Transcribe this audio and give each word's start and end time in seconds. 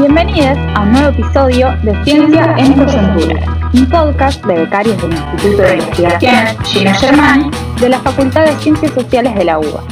Bienvenidos 0.00 0.56
a 0.74 0.80
un 0.80 0.92
nuevo 0.92 1.08
episodio 1.10 1.76
de 1.82 2.04
Ciencia 2.04 2.54
en 2.56 2.72
Coyuntura, 2.72 3.70
un 3.74 3.86
podcast 3.86 4.42
de 4.46 4.54
becarios 4.54 4.96
del 5.02 5.12
Instituto 5.12 5.62
de 5.62 5.74
Investigaciones 5.74 6.56
Gino 6.64 6.94
Germani 6.94 7.50
de 7.78 7.88
la 7.90 8.00
Facultad 8.00 8.46
de 8.46 8.56
Ciencias 8.62 8.92
Sociales 8.92 9.34
de 9.34 9.44
la 9.44 9.58
UBA. 9.58 9.84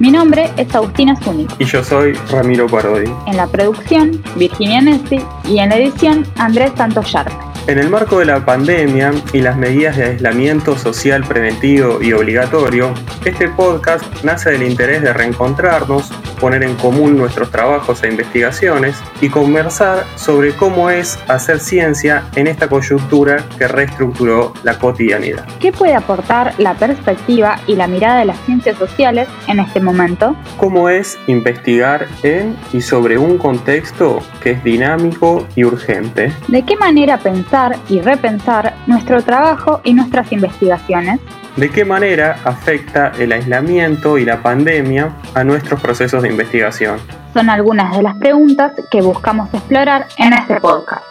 Mi 0.00 0.10
nombre 0.10 0.50
es 0.58 0.74
Agustina 0.74 1.16
Zúñiga. 1.16 1.54
Y 1.58 1.64
yo 1.64 1.82
soy 1.82 2.12
Ramiro 2.30 2.66
Parodi. 2.66 3.10
En 3.26 3.38
la 3.38 3.46
producción, 3.46 4.22
Virginia 4.36 4.82
Nessi 4.82 5.24
y 5.46 5.60
en 5.60 5.70
la 5.70 5.76
edición, 5.78 6.26
Andrés 6.36 6.72
Santos 6.76 7.06
Sharp. 7.06 7.47
En 7.68 7.78
el 7.78 7.90
marco 7.90 8.18
de 8.18 8.24
la 8.24 8.46
pandemia 8.46 9.12
y 9.34 9.42
las 9.42 9.58
medidas 9.58 9.94
de 9.98 10.04
aislamiento 10.04 10.78
social 10.78 11.22
preventivo 11.22 12.00
y 12.00 12.14
obligatorio, 12.14 12.94
este 13.26 13.46
podcast 13.50 14.24
nace 14.24 14.52
del 14.52 14.62
interés 14.62 15.02
de 15.02 15.12
reencontrarnos, 15.12 16.10
poner 16.40 16.62
en 16.62 16.74
común 16.76 17.18
nuestros 17.18 17.50
trabajos 17.50 18.02
e 18.02 18.08
investigaciones 18.08 18.96
y 19.20 19.28
conversar 19.28 20.06
sobre 20.16 20.54
cómo 20.54 20.88
es 20.88 21.18
hacer 21.28 21.60
ciencia 21.60 22.24
en 22.36 22.46
esta 22.46 22.68
coyuntura 22.68 23.44
que 23.58 23.68
reestructuró 23.68 24.54
la 24.62 24.78
cotidianidad. 24.78 25.44
¿Qué 25.60 25.70
puede 25.70 25.94
aportar 25.94 26.54
la 26.56 26.72
perspectiva 26.72 27.60
y 27.66 27.76
la 27.76 27.86
mirada 27.86 28.20
de 28.20 28.24
las 28.24 28.38
ciencias 28.46 28.78
sociales 28.78 29.28
en 29.46 29.60
este 29.60 29.80
momento? 29.80 30.34
¿Cómo 30.56 30.88
es 30.88 31.18
investigar 31.26 32.06
en 32.22 32.56
y 32.72 32.80
sobre 32.80 33.18
un 33.18 33.36
contexto 33.36 34.20
que 34.42 34.52
es 34.52 34.64
dinámico 34.64 35.46
y 35.54 35.64
urgente? 35.64 36.32
¿De 36.48 36.62
qué 36.62 36.74
manera 36.74 37.18
pensar 37.18 37.57
y 37.88 38.00
repensar 38.00 38.74
nuestro 38.86 39.22
trabajo 39.22 39.80
y 39.84 39.94
nuestras 39.94 40.30
investigaciones. 40.32 41.20
¿De 41.56 41.70
qué 41.70 41.84
manera 41.84 42.36
afecta 42.44 43.12
el 43.18 43.32
aislamiento 43.32 44.16
y 44.16 44.24
la 44.24 44.40
pandemia 44.42 45.12
a 45.34 45.42
nuestros 45.42 45.80
procesos 45.80 46.22
de 46.22 46.28
investigación? 46.28 47.00
Son 47.34 47.50
algunas 47.50 47.96
de 47.96 48.02
las 48.02 48.16
preguntas 48.16 48.72
que 48.90 49.02
buscamos 49.02 49.52
explorar 49.52 50.06
en 50.18 50.34
este 50.34 50.60
podcast. 50.60 51.02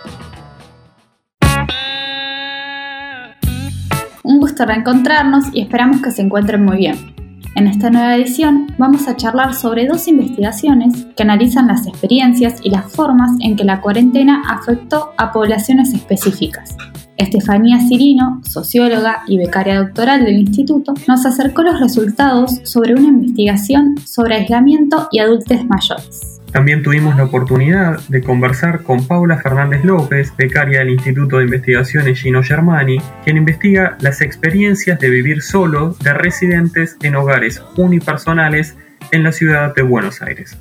Un 4.24 4.40
gusto 4.40 4.66
reencontrarnos 4.66 5.46
y 5.54 5.62
esperamos 5.62 6.02
que 6.02 6.12
se 6.12 6.22
encuentren 6.22 6.64
muy 6.64 6.78
bien. 6.78 7.17
En 7.58 7.66
esta 7.66 7.90
nueva 7.90 8.16
edición 8.16 8.68
vamos 8.78 9.08
a 9.08 9.16
charlar 9.16 9.56
sobre 9.56 9.88
dos 9.88 10.08
investigaciones 10.08 11.08
que 11.16 11.24
analizan 11.24 11.66
las 11.66 11.88
experiencias 11.88 12.60
y 12.62 12.70
las 12.70 12.86
formas 12.94 13.32
en 13.40 13.56
que 13.56 13.64
la 13.64 13.82
cuarentena 13.82 14.44
afectó 14.48 15.10
a 15.18 15.32
poblaciones 15.32 15.92
específicas. 15.92 16.78
Estefanía 17.18 17.80
Cirino, 17.80 18.44
socióloga 18.48 19.24
y 19.28 19.40
becaria 19.40 19.80
doctoral 19.80 20.24
del 20.24 20.38
instituto, 20.38 20.94
nos 21.08 21.26
acercó 21.26 21.64
los 21.64 21.80
resultados 21.80 22.60
sobre 22.62 22.94
una 22.94 23.08
investigación 23.08 23.96
sobre 24.06 24.36
aislamiento 24.36 25.08
y 25.12 25.18
adultos 25.18 25.66
mayores. 25.66 26.40
También 26.58 26.82
tuvimos 26.82 27.16
la 27.16 27.26
oportunidad 27.26 28.00
de 28.08 28.24
conversar 28.24 28.82
con 28.82 29.06
Paula 29.06 29.38
Fernández 29.38 29.86
López, 29.86 30.34
becaria 30.36 30.80
del 30.80 30.90
Instituto 30.90 31.38
de 31.38 31.44
Investigaciones 31.44 32.20
Gino 32.20 32.42
Germani, 32.42 32.98
quien 33.24 33.38
investiga 33.38 33.96
las 34.02 34.22
experiencias 34.22 35.00
de 35.00 35.12
vivir 35.12 35.44
solo 35.44 35.96
de 36.02 36.16
residentes 36.16 36.98
en 37.04 37.16
hogares 37.16 37.62
unipersonales 37.76 38.76
en 39.12 39.22
la 39.22 39.34
ciudad 39.34 39.76
de 39.76 39.84
Buenos 39.84 40.24
Aires. 40.24 40.58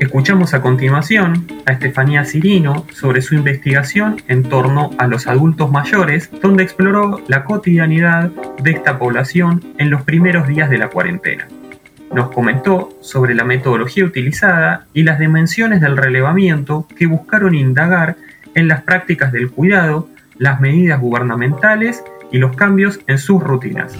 Escuchamos 0.00 0.54
a 0.54 0.62
continuación 0.62 1.46
a 1.66 1.72
Estefanía 1.72 2.24
Cirino 2.24 2.86
sobre 2.94 3.20
su 3.20 3.34
investigación 3.34 4.22
en 4.26 4.42
torno 4.42 4.92
a 4.96 5.06
los 5.06 5.26
adultos 5.26 5.70
mayores, 5.70 6.30
donde 6.40 6.62
exploró 6.62 7.20
la 7.28 7.44
cotidianidad 7.44 8.30
de 8.62 8.70
esta 8.70 8.98
población 8.98 9.62
en 9.76 9.90
los 9.90 10.00
primeros 10.04 10.48
días 10.48 10.70
de 10.70 10.78
la 10.78 10.88
cuarentena. 10.88 11.46
Nos 12.16 12.30
comentó 12.30 12.96
sobre 13.02 13.34
la 13.34 13.44
metodología 13.44 14.02
utilizada 14.02 14.86
y 14.94 15.02
las 15.02 15.18
dimensiones 15.18 15.82
del 15.82 15.98
relevamiento 15.98 16.88
que 16.96 17.04
buscaron 17.04 17.54
indagar 17.54 18.16
en 18.54 18.68
las 18.68 18.80
prácticas 18.84 19.32
del 19.32 19.50
cuidado, 19.50 20.08
las 20.38 20.58
medidas 20.58 20.98
gubernamentales 20.98 22.02
y 22.32 22.38
los 22.38 22.56
cambios 22.56 23.00
en 23.06 23.18
sus 23.18 23.42
rutinas. 23.42 23.92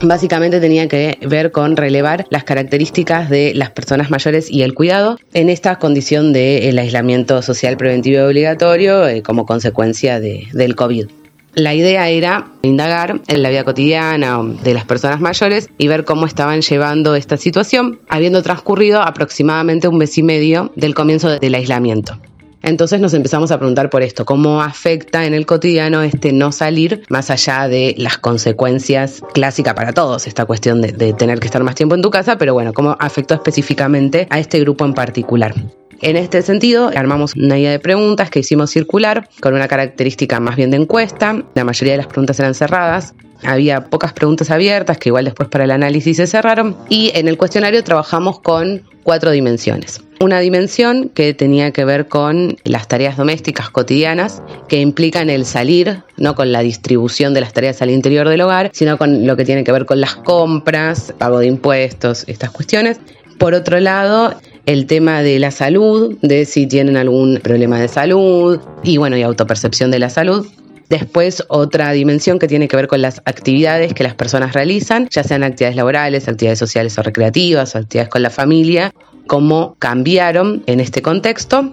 Básicamente 0.00 0.58
tenía 0.58 0.88
que 0.88 1.18
ver 1.28 1.52
con 1.52 1.76
relevar 1.76 2.24
las 2.30 2.44
características 2.44 3.28
de 3.28 3.52
las 3.54 3.68
personas 3.68 4.10
mayores 4.10 4.50
y 4.50 4.62
el 4.62 4.72
cuidado 4.72 5.18
en 5.34 5.50
esta 5.50 5.78
condición 5.78 6.32
del 6.32 6.78
aislamiento 6.78 7.42
social 7.42 7.76
preventivo 7.76 8.24
obligatorio 8.24 9.06
eh, 9.06 9.22
como 9.22 9.44
consecuencia 9.44 10.18
del 10.18 10.74
COVID. 10.74 11.08
La 11.54 11.72
idea 11.72 12.08
era 12.08 12.48
indagar 12.62 13.20
en 13.28 13.42
la 13.42 13.50
vida 13.50 13.62
cotidiana 13.62 14.40
de 14.64 14.74
las 14.74 14.84
personas 14.84 15.20
mayores 15.20 15.70
y 15.78 15.86
ver 15.86 16.04
cómo 16.04 16.26
estaban 16.26 16.62
llevando 16.62 17.14
esta 17.14 17.36
situación, 17.36 18.00
habiendo 18.08 18.42
transcurrido 18.42 19.00
aproximadamente 19.00 19.86
un 19.86 19.98
mes 19.98 20.18
y 20.18 20.24
medio 20.24 20.72
del 20.74 20.94
comienzo 20.94 21.28
del 21.38 21.54
aislamiento. 21.54 22.18
Entonces 22.64 22.98
nos 22.98 23.14
empezamos 23.14 23.52
a 23.52 23.58
preguntar 23.58 23.90
por 23.90 24.02
esto, 24.02 24.24
cómo 24.24 24.62
afecta 24.62 25.26
en 25.26 25.34
el 25.34 25.46
cotidiano 25.46 26.02
este 26.02 26.32
no 26.32 26.50
salir 26.50 27.02
más 27.08 27.30
allá 27.30 27.68
de 27.68 27.94
las 27.98 28.18
consecuencias 28.18 29.22
clásicas 29.34 29.74
para 29.74 29.92
todos, 29.92 30.26
esta 30.26 30.46
cuestión 30.46 30.80
de, 30.80 30.92
de 30.92 31.12
tener 31.12 31.40
que 31.40 31.46
estar 31.46 31.62
más 31.62 31.74
tiempo 31.74 31.94
en 31.94 32.02
tu 32.02 32.10
casa, 32.10 32.36
pero 32.38 32.54
bueno, 32.54 32.72
cómo 32.72 32.96
afectó 32.98 33.34
específicamente 33.34 34.26
a 34.30 34.40
este 34.40 34.58
grupo 34.60 34.84
en 34.86 34.94
particular. 34.94 35.54
En 36.00 36.16
este 36.16 36.42
sentido, 36.42 36.90
armamos 36.94 37.34
una 37.36 37.56
guía 37.56 37.70
de 37.70 37.78
preguntas 37.78 38.30
que 38.30 38.40
hicimos 38.40 38.70
circular 38.70 39.28
con 39.40 39.54
una 39.54 39.68
característica 39.68 40.40
más 40.40 40.56
bien 40.56 40.70
de 40.70 40.76
encuesta. 40.76 41.44
La 41.54 41.64
mayoría 41.64 41.94
de 41.94 41.98
las 41.98 42.06
preguntas 42.06 42.38
eran 42.38 42.54
cerradas. 42.54 43.14
Había 43.42 43.86
pocas 43.86 44.12
preguntas 44.12 44.50
abiertas 44.50 44.98
que 44.98 45.10
igual 45.10 45.24
después 45.26 45.48
para 45.48 45.64
el 45.64 45.70
análisis 45.70 46.16
se 46.16 46.26
cerraron. 46.26 46.76
Y 46.88 47.12
en 47.14 47.28
el 47.28 47.36
cuestionario 47.36 47.82
trabajamos 47.84 48.40
con 48.40 48.82
cuatro 49.02 49.30
dimensiones. 49.30 50.00
Una 50.20 50.40
dimensión 50.40 51.10
que 51.10 51.34
tenía 51.34 51.70
que 51.72 51.84
ver 51.84 52.08
con 52.08 52.56
las 52.64 52.88
tareas 52.88 53.16
domésticas 53.16 53.68
cotidianas 53.68 54.42
que 54.68 54.80
implican 54.80 55.28
el 55.28 55.44
salir, 55.44 56.02
no 56.16 56.34
con 56.34 56.52
la 56.52 56.60
distribución 56.60 57.34
de 57.34 57.42
las 57.42 57.52
tareas 57.52 57.82
al 57.82 57.90
interior 57.90 58.28
del 58.28 58.40
hogar, 58.40 58.70
sino 58.72 58.96
con 58.96 59.26
lo 59.26 59.36
que 59.36 59.44
tiene 59.44 59.64
que 59.64 59.72
ver 59.72 59.84
con 59.84 60.00
las 60.00 60.16
compras, 60.16 61.12
pago 61.18 61.40
de 61.40 61.46
impuestos, 61.46 62.24
estas 62.26 62.50
cuestiones. 62.50 63.00
Por 63.38 63.52
otro 63.54 63.78
lado, 63.80 64.34
el 64.66 64.86
tema 64.86 65.22
de 65.22 65.38
la 65.38 65.50
salud, 65.50 66.16
de 66.22 66.44
si 66.44 66.66
tienen 66.66 66.96
algún 66.96 67.40
problema 67.42 67.78
de 67.78 67.88
salud 67.88 68.60
y 68.82 68.96
bueno, 68.96 69.16
y 69.16 69.22
autopercepción 69.22 69.90
de 69.90 69.98
la 69.98 70.10
salud. 70.10 70.46
Después 70.88 71.44
otra 71.48 71.92
dimensión 71.92 72.38
que 72.38 72.46
tiene 72.46 72.68
que 72.68 72.76
ver 72.76 72.88
con 72.88 73.02
las 73.02 73.20
actividades 73.24 73.94
que 73.94 74.04
las 74.04 74.14
personas 74.14 74.52
realizan, 74.52 75.08
ya 75.10 75.24
sean 75.24 75.42
actividades 75.42 75.76
laborales, 75.76 76.28
actividades 76.28 76.58
sociales 76.58 76.98
o 76.98 77.02
recreativas, 77.02 77.74
o 77.74 77.78
actividades 77.78 78.10
con 78.10 78.22
la 78.22 78.30
familia, 78.30 78.92
cómo 79.26 79.76
cambiaron 79.78 80.62
en 80.66 80.80
este 80.80 81.02
contexto. 81.02 81.70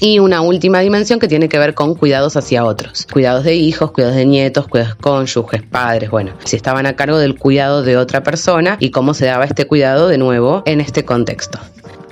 Y 0.00 0.18
una 0.18 0.40
última 0.40 0.80
dimensión 0.80 1.20
que 1.20 1.28
tiene 1.28 1.48
que 1.48 1.56
ver 1.56 1.72
con 1.72 1.94
cuidados 1.94 2.36
hacia 2.36 2.64
otros. 2.64 3.06
Cuidados 3.12 3.44
de 3.44 3.54
hijos, 3.54 3.92
cuidados 3.92 4.16
de 4.16 4.26
nietos, 4.26 4.66
cuidados 4.66 4.96
cónyuges, 4.96 5.62
padres, 5.62 6.10
bueno, 6.10 6.32
si 6.44 6.56
estaban 6.56 6.86
a 6.86 6.96
cargo 6.96 7.18
del 7.18 7.38
cuidado 7.38 7.84
de 7.84 7.96
otra 7.96 8.24
persona 8.24 8.76
y 8.80 8.90
cómo 8.90 9.14
se 9.14 9.26
daba 9.26 9.44
este 9.44 9.66
cuidado 9.66 10.08
de 10.08 10.18
nuevo 10.18 10.64
en 10.66 10.80
este 10.80 11.04
contexto. 11.04 11.60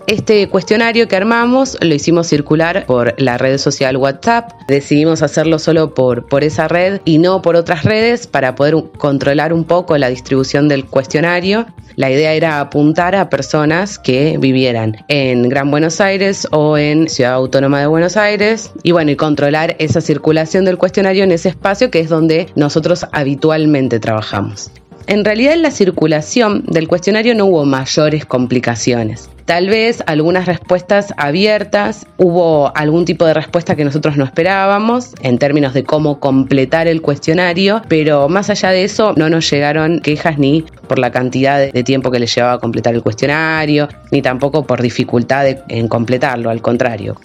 Este 0.08 0.48
cuestionario 0.48 1.06
que 1.06 1.14
armamos 1.14 1.78
lo 1.80 1.94
hicimos 1.94 2.26
circular 2.26 2.86
por 2.86 3.14
la 3.20 3.38
red 3.38 3.56
social 3.58 3.96
WhatsApp. 3.96 4.50
Decidimos 4.66 5.22
hacerlo 5.22 5.60
solo 5.60 5.94
por, 5.94 6.26
esa 6.42 6.66
red 6.66 7.00
y 7.04 7.18
no 7.18 7.40
por 7.40 7.54
otras 7.54 7.84
redes 7.84 8.26
para 8.26 8.56
poder 8.56 8.74
controlar 8.98 9.52
un 9.52 9.64
poco 9.64 9.96
la 9.96 10.08
distribución 10.08 10.68
del 10.68 10.86
cuestionario. 10.86 11.66
La 11.94 12.10
idea 12.10 12.32
era 12.32 12.58
apuntar 12.58 13.14
a 13.14 13.30
personas 13.30 13.98
que 13.98 14.38
vivieran 14.38 14.96
en 15.08 15.48
Gran 15.48 15.70
Buenos 15.70 16.00
Aires 16.00 16.48
o 16.50 16.76
en 16.76 17.08
Ciudad 17.08 17.34
Autónoma 17.34 17.78
de 17.78 17.86
Buenos 17.86 18.16
Aires 18.16 18.72
y 18.82 18.90
bueno, 18.90 19.12
y 19.12 19.16
controlar 19.16 19.76
esa 19.78 20.00
circulación 20.00 20.64
del 20.64 20.78
cuestionario 20.78 21.22
en 21.22 21.30
ese 21.30 21.50
espacio 21.50 21.90
que 21.90 22.00
es 22.00 22.08
donde 22.08 22.48
nosotros 22.56 23.06
habitualmente 23.12 24.00
trabajamos. 24.00 24.70
En 25.06 25.24
realidad 25.24 25.54
en 25.54 25.62
la 25.62 25.70
circulación 25.70 26.64
del 26.66 26.88
cuestionario 26.88 27.34
no 27.34 27.46
hubo 27.46 27.64
mayores 27.64 28.24
complicaciones. 28.24 29.28
Tal 29.44 29.68
vez 29.68 30.02
algunas 30.06 30.46
respuestas 30.46 31.12
abiertas, 31.16 32.06
hubo 32.16 32.74
algún 32.76 33.04
tipo 33.04 33.24
de 33.24 33.34
respuesta 33.34 33.74
que 33.74 33.84
nosotros 33.84 34.16
no 34.16 34.24
esperábamos 34.24 35.14
en 35.22 35.38
términos 35.38 35.74
de 35.74 35.84
cómo 35.84 36.20
completar 36.20 36.86
el 36.86 37.02
cuestionario, 37.02 37.82
pero 37.88 38.28
más 38.28 38.50
allá 38.50 38.70
de 38.70 38.84
eso 38.84 39.14
no 39.16 39.28
nos 39.28 39.50
llegaron 39.50 40.00
quejas 40.00 40.38
ni 40.38 40.64
por 40.86 40.98
la 40.98 41.10
cantidad 41.10 41.72
de 41.72 41.82
tiempo 41.82 42.10
que 42.10 42.18
les 42.18 42.34
llevaba 42.34 42.54
a 42.54 42.58
completar 42.58 42.94
el 42.94 43.02
cuestionario, 43.02 43.88
ni 44.10 44.22
tampoco 44.22 44.64
por 44.64 44.80
dificultad 44.80 45.46
en 45.68 45.88
completarlo, 45.88 46.50
al 46.50 46.62
contrario. 46.62 47.16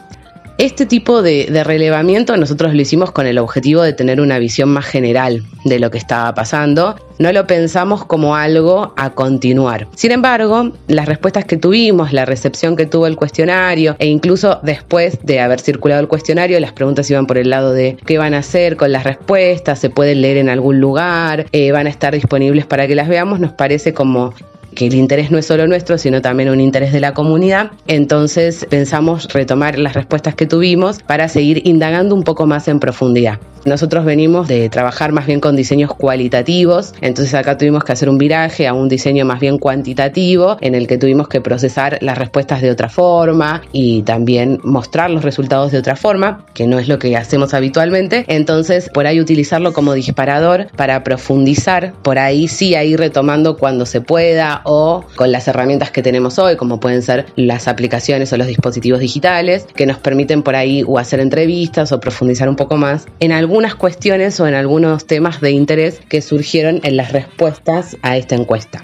Este 0.58 0.88
tipo 0.88 1.22
de, 1.22 1.48
relevamiento 1.64 2.36
nosotros 2.36 2.74
lo 2.74 2.82
hicimos 2.82 3.12
con 3.12 3.28
el 3.28 3.38
objetivo 3.38 3.84
de 3.84 3.94
tener 3.94 4.20
una 4.20 4.40
visión 4.40 4.70
más 4.70 4.86
general 4.86 5.44
de 5.66 5.78
lo 5.78 5.92
que 5.92 6.00
estaba 6.00 6.34
pasando. 6.34 6.96
No 7.20 7.32
lo 7.32 7.46
pensamos 7.46 8.04
como 8.06 8.36
algo 8.36 8.92
a 8.98 9.12
continuar. 9.12 9.88
Sin 9.94 10.12
embargo, 10.12 10.72
las 10.88 11.06
respuestas 11.06 11.46
que 11.46 11.58
tuvimos, 11.58 12.12
la 12.12 12.26
recepción 12.26 12.76
que 12.76 12.88
tuvo 12.88 13.06
el 13.06 13.18
cuestionario 13.18 13.96
e 14.00 14.08
incluso 14.08 14.60
después 14.64 15.20
de 15.22 15.42
haber 15.42 15.60
circulado 15.60 16.02
el 16.02 16.08
cuestionario, 16.08 16.60
las 16.60 16.74
preguntas 16.74 17.10
iban 17.12 17.28
por 17.28 17.38
el 17.38 17.52
lado 17.52 17.72
de 17.72 17.96
qué 18.08 18.18
van 18.18 18.34
a 18.34 18.40
hacer 18.40 18.78
con 18.78 18.92
las 18.92 19.04
respuestas, 19.04 19.78
se 19.78 19.92
pueden 19.92 20.24
leer 20.24 20.38
en 20.38 20.50
algún 20.50 20.80
lugar, 20.80 21.46
eh, 21.52 21.72
van 21.72 21.86
a 21.86 21.92
estar 21.92 22.16
disponibles 22.16 22.66
para 22.66 22.88
que 22.88 22.96
las 22.96 23.08
veamos, 23.08 23.40
nos 23.40 23.54
parece 23.54 23.94
como 23.94 24.34
que 24.78 24.86
el 24.86 24.94
interés 24.94 25.32
no 25.32 25.40
es 25.40 25.48
solo 25.48 25.66
nuestro, 25.66 25.98
sino 25.98 26.22
también 26.22 26.50
un 26.50 26.62
interés 26.62 26.94
de 26.94 27.00
la 27.00 27.16
comunidad. 27.16 27.72
Entonces 27.88 28.68
pensamos 28.70 29.28
retomar 29.34 29.80
las 29.80 29.96
respuestas 29.96 30.36
que 30.36 30.46
tuvimos 30.46 31.02
para 31.02 31.28
seguir 31.30 31.64
indagando 31.66 32.14
un 32.14 32.22
poco 32.22 32.46
más 32.46 32.68
en 32.68 32.80
profundidad. 32.80 33.40
Nosotros 33.68 34.06
venimos 34.06 34.48
de 34.48 34.70
trabajar 34.70 35.12
más 35.12 35.26
bien 35.26 35.42
con 35.42 35.58
diseños 35.58 35.94
cualitativos, 35.94 36.94
entonces 37.02 37.34
acá 37.34 37.58
tuvimos 37.58 37.84
que 37.84 37.92
hacer 37.92 38.08
un 38.08 38.18
viraje 38.18 38.66
a 38.66 38.74
un 38.74 38.88
diseño 38.88 39.26
más 39.26 39.42
bien 39.42 39.58
cuantitativo 39.58 40.56
en 40.62 40.74
el 40.74 40.88
que 40.88 40.98
tuvimos 40.98 41.28
que 41.28 41.42
procesar 41.42 41.98
las 42.00 42.18
respuestas 42.18 42.62
de 42.62 42.72
otra 42.72 42.88
forma 42.88 43.62
y 43.74 44.04
también 44.04 44.62
mostrar 44.64 45.10
los 45.10 45.22
resultados 45.22 45.74
de 45.74 45.80
otra 45.80 45.98
forma, 45.98 46.46
que 46.54 46.66
no 46.66 46.80
es 46.80 46.88
lo 46.88 46.98
que 46.98 47.18
hacemos 47.18 47.54
habitualmente. 47.54 48.24
Entonces, 48.30 48.90
por 48.94 49.06
ahí 49.06 49.20
utilizarlo 49.20 49.74
como 49.74 49.94
disparador 49.94 50.68
para 50.78 51.04
profundizar, 51.04 51.92
por 52.04 52.20
ahí 52.20 52.48
sí, 52.48 52.74
ahí 52.74 52.96
retomando 52.96 53.58
cuando 53.58 53.86
se 53.86 54.00
pueda 54.00 54.62
o 54.64 55.04
con 55.18 55.34
las 55.34 55.46
herramientas 55.50 55.92
que 55.92 56.02
tenemos 56.02 56.40
hoy, 56.40 56.56
como 56.56 56.80
pueden 56.80 57.02
ser 57.02 57.26
las 57.36 57.68
aplicaciones 57.68 58.32
o 58.32 58.38
los 58.38 58.48
dispositivos 58.48 59.02
digitales, 59.02 59.68
que 59.76 59.86
nos 59.86 59.98
permiten 59.98 60.42
por 60.42 60.56
ahí 60.56 60.86
hacer 60.98 61.20
entrevistas 61.20 61.92
o 61.92 62.00
profundizar 62.00 62.48
un 62.48 62.56
poco 62.56 62.78
más 62.78 63.08
en 63.20 63.34
algunas 63.58 63.74
cuestiones 63.74 64.40
o 64.40 64.46
en 64.46 64.54
algunos 64.54 65.08
temas 65.08 65.42
de 65.42 65.50
interés 65.50 66.00
que 66.08 66.22
surgieron 66.22 66.80
en 66.84 66.96
las 66.96 67.12
respuestas 67.12 67.98
a 68.04 68.16
esta 68.16 68.36
encuesta. 68.36 68.84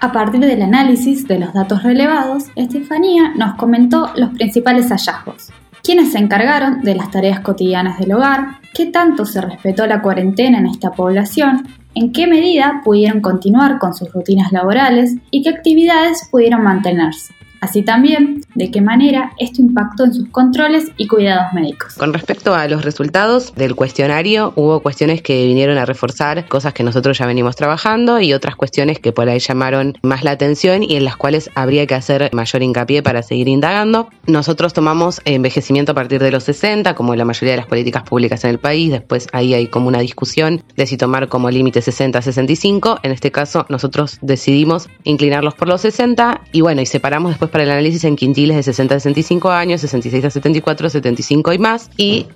A 0.00 0.10
partir 0.10 0.40
del 0.40 0.62
análisis 0.62 1.28
de 1.28 1.38
los 1.38 1.52
datos 1.52 1.82
relevados, 1.82 2.44
Estefanía 2.56 3.34
nos 3.36 3.56
comentó 3.56 4.10
los 4.16 4.30
principales 4.30 4.88
hallazgos. 4.88 5.50
¿Quiénes 5.82 6.12
se 6.12 6.18
encargaron 6.20 6.80
de 6.80 6.94
las 6.94 7.10
tareas 7.10 7.40
cotidianas 7.40 7.98
del 7.98 8.14
hogar? 8.14 8.60
¿Qué 8.72 8.86
tanto 8.86 9.26
se 9.26 9.42
respetó 9.42 9.86
la 9.86 10.00
cuarentena 10.00 10.60
en 10.60 10.66
esta 10.68 10.92
población? 10.92 11.68
¿En 11.94 12.12
qué 12.12 12.26
medida 12.26 12.80
pudieron 12.82 13.20
continuar 13.20 13.78
con 13.78 13.92
sus 13.92 14.10
rutinas 14.10 14.52
laborales? 14.52 15.16
¿Y 15.30 15.42
qué 15.42 15.50
actividades 15.50 16.26
pudieron 16.30 16.62
mantenerse? 16.62 17.34
Así 17.64 17.80
también, 17.80 18.42
de 18.54 18.70
qué 18.70 18.82
manera 18.82 19.32
esto 19.38 19.62
impactó 19.62 20.04
en 20.04 20.12
sus 20.12 20.28
controles 20.28 20.92
y 20.98 21.06
cuidados 21.06 21.54
médicos. 21.54 21.94
Con 21.94 22.12
respecto 22.12 22.54
a 22.54 22.68
los 22.68 22.84
resultados 22.84 23.54
del 23.54 23.74
cuestionario, 23.74 24.52
hubo 24.54 24.80
cuestiones 24.80 25.22
que 25.22 25.46
vinieron 25.46 25.78
a 25.78 25.86
reforzar 25.86 26.46
cosas 26.46 26.74
que 26.74 26.82
nosotros 26.82 27.16
ya 27.16 27.24
venimos 27.24 27.56
trabajando 27.56 28.20
y 28.20 28.34
otras 28.34 28.54
cuestiones 28.54 28.98
que 28.98 29.12
por 29.12 29.30
ahí 29.30 29.38
llamaron 29.38 29.94
más 30.02 30.24
la 30.24 30.32
atención 30.32 30.82
y 30.82 30.96
en 30.96 31.06
las 31.06 31.16
cuales 31.16 31.48
habría 31.54 31.86
que 31.86 31.94
hacer 31.94 32.28
mayor 32.34 32.62
hincapié 32.62 33.02
para 33.02 33.22
seguir 33.22 33.48
indagando. 33.48 34.10
Nosotros 34.26 34.74
tomamos 34.74 35.22
envejecimiento 35.24 35.92
a 35.92 35.94
partir 35.94 36.22
de 36.22 36.30
los 36.30 36.44
60, 36.44 36.94
como 36.94 37.16
la 37.16 37.24
mayoría 37.24 37.52
de 37.52 37.60
las 37.60 37.66
políticas 37.66 38.02
públicas 38.02 38.44
en 38.44 38.50
el 38.50 38.58
país. 38.58 38.90
Después 38.90 39.26
ahí 39.32 39.54
hay 39.54 39.68
como 39.68 39.88
una 39.88 40.00
discusión 40.00 40.62
de 40.76 40.86
si 40.86 40.98
tomar 40.98 41.28
como 41.28 41.50
límite 41.50 41.80
60 41.80 42.18
a 42.18 42.20
65. 42.20 42.98
En 43.02 43.10
este 43.10 43.32
caso, 43.32 43.64
nosotros 43.70 44.18
decidimos 44.20 44.90
inclinarlos 45.04 45.54
por 45.54 45.68
los 45.68 45.80
60 45.80 46.42
y 46.52 46.60
bueno, 46.60 46.82
y 46.82 46.86
separamos 46.86 47.30
después 47.30 47.53
para 47.54 47.62
el 47.62 47.70
análisis 47.70 48.02
en 48.02 48.16
quintiles 48.16 48.56
de 48.56 48.64
60 48.64 48.96
a 48.96 48.98
65 48.98 49.48
años, 49.52 49.80
66 49.80 50.24
a 50.24 50.30
74, 50.30 50.90
75 50.90 51.52
y 51.52 51.58
más, 51.58 51.88
y 51.96 52.26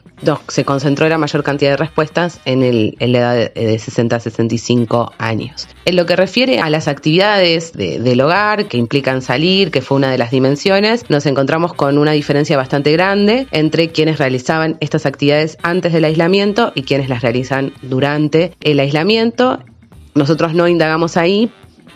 se 0.47 0.65
concentró 0.65 1.09
la 1.09 1.19
mayor 1.19 1.43
cantidad 1.43 1.73
de 1.73 1.77
respuestas 1.77 2.41
en, 2.45 2.63
el, 2.63 2.95
la 3.01 3.19
edad 3.19 3.53
de, 3.53 3.79
60 3.81 4.15
a 4.15 4.21
65 4.21 5.13
años. 5.19 5.67
En 5.87 5.97
lo 5.97 6.07
que 6.07 6.15
refiere 6.15 6.61
a 6.61 6.71
las 6.71 6.87
actividades 6.87 7.73
del 7.73 8.21
hogar 8.21 8.69
que 8.69 8.77
implican 8.77 9.21
salir, 9.21 9.73
que 9.73 9.83
fue 9.83 9.97
una 9.97 10.13
de 10.13 10.19
las 10.19 10.31
dimensiones, 10.31 11.11
nos 11.11 11.27
encontramos 11.27 11.75
con 11.75 11.99
una 11.99 12.13
diferencia 12.13 12.57
bastante 12.57 12.93
grande 12.93 13.49
entre 13.51 13.89
quienes 13.89 14.19
realizaban 14.21 14.77
estas 14.79 15.05
actividades 15.05 15.59
antes 15.65 15.93
del 15.93 16.05
aislamiento 16.05 16.71
y 16.77 16.83
quienes 16.83 17.09
las 17.09 17.23
realizan 17.23 17.73
durante 17.83 18.53
el 18.61 18.79
aislamiento. 18.79 19.59
Nosotros 20.15 20.55
no 20.55 20.69
indagamos 20.69 21.17
ahí 21.17 21.51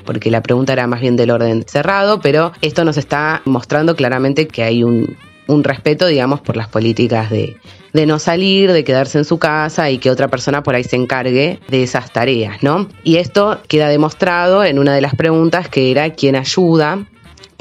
porque 0.05 0.31
la 0.31 0.43
pregunta 0.43 0.73
era 0.73 0.87
más 0.87 1.01
bien 1.01 1.17
del 1.17 1.31
orden 1.31 1.65
cerrado, 1.67 2.21
pero 2.21 2.53
esto 2.61 2.85
nos 2.85 2.97
está 2.97 3.43
mostrando 3.45 3.97
claramente 3.97 4.47
que 4.49 4.63
hay 4.63 4.83
un, 4.85 5.17
respeto, 5.49 6.07
digamos, 6.07 6.41
por 6.41 6.57
las 6.57 6.69
políticas 6.69 7.29
de, 7.29 7.59
no 7.93 8.19
salir, 8.19 8.73
de 8.73 8.85
quedarse 8.85 9.19
en 9.19 9.27
su 9.27 9.39
casa 9.39 9.91
y 9.91 9.99
que 9.99 10.11
otra 10.11 10.29
persona 10.29 10.63
por 10.63 10.75
ahí 10.75 10.85
se 10.85 10.97
encargue 10.97 11.61
de 11.69 11.83
esas 11.83 12.11
tareas, 12.11 12.63
¿no? 12.63 12.89
Y 13.05 13.17
esto 13.17 13.61
queda 13.69 13.89
demostrado 13.89 14.65
en 14.65 14.79
una 14.79 14.95
de 14.95 15.03
las 15.03 15.15
preguntas 15.15 15.69
que 15.69 15.91
era 15.91 16.11
quién 16.11 16.37
ayuda, 16.37 17.05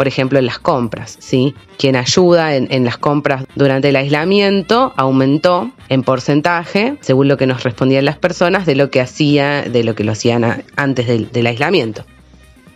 por 0.01 0.07
ejemplo, 0.07 0.39
en 0.39 0.47
las 0.47 0.57
compras, 0.57 1.17
¿sí? 1.19 1.53
Quien 1.77 1.95
ayuda 1.95 2.55
en, 2.55 2.83
las 2.85 2.97
compras 2.97 3.45
durante 3.55 3.89
el 3.89 3.95
aislamiento 3.95 4.93
aumentó 4.95 5.71
en 5.89 6.01
porcentaje, 6.01 6.97
según 7.01 7.27
lo 7.27 7.37
que 7.37 7.45
nos 7.45 7.63
respondían 7.63 8.05
las 8.05 8.17
personas, 8.17 8.65
de 8.65 8.73
lo 8.73 8.89
que 8.89 8.99
hacía, 8.99 9.61
de 9.61 9.83
lo 9.83 9.93
que 9.93 10.03
lo 10.03 10.13
hacían 10.13 10.63
antes 10.75 11.31
del 11.31 11.45
aislamiento. 11.45 12.05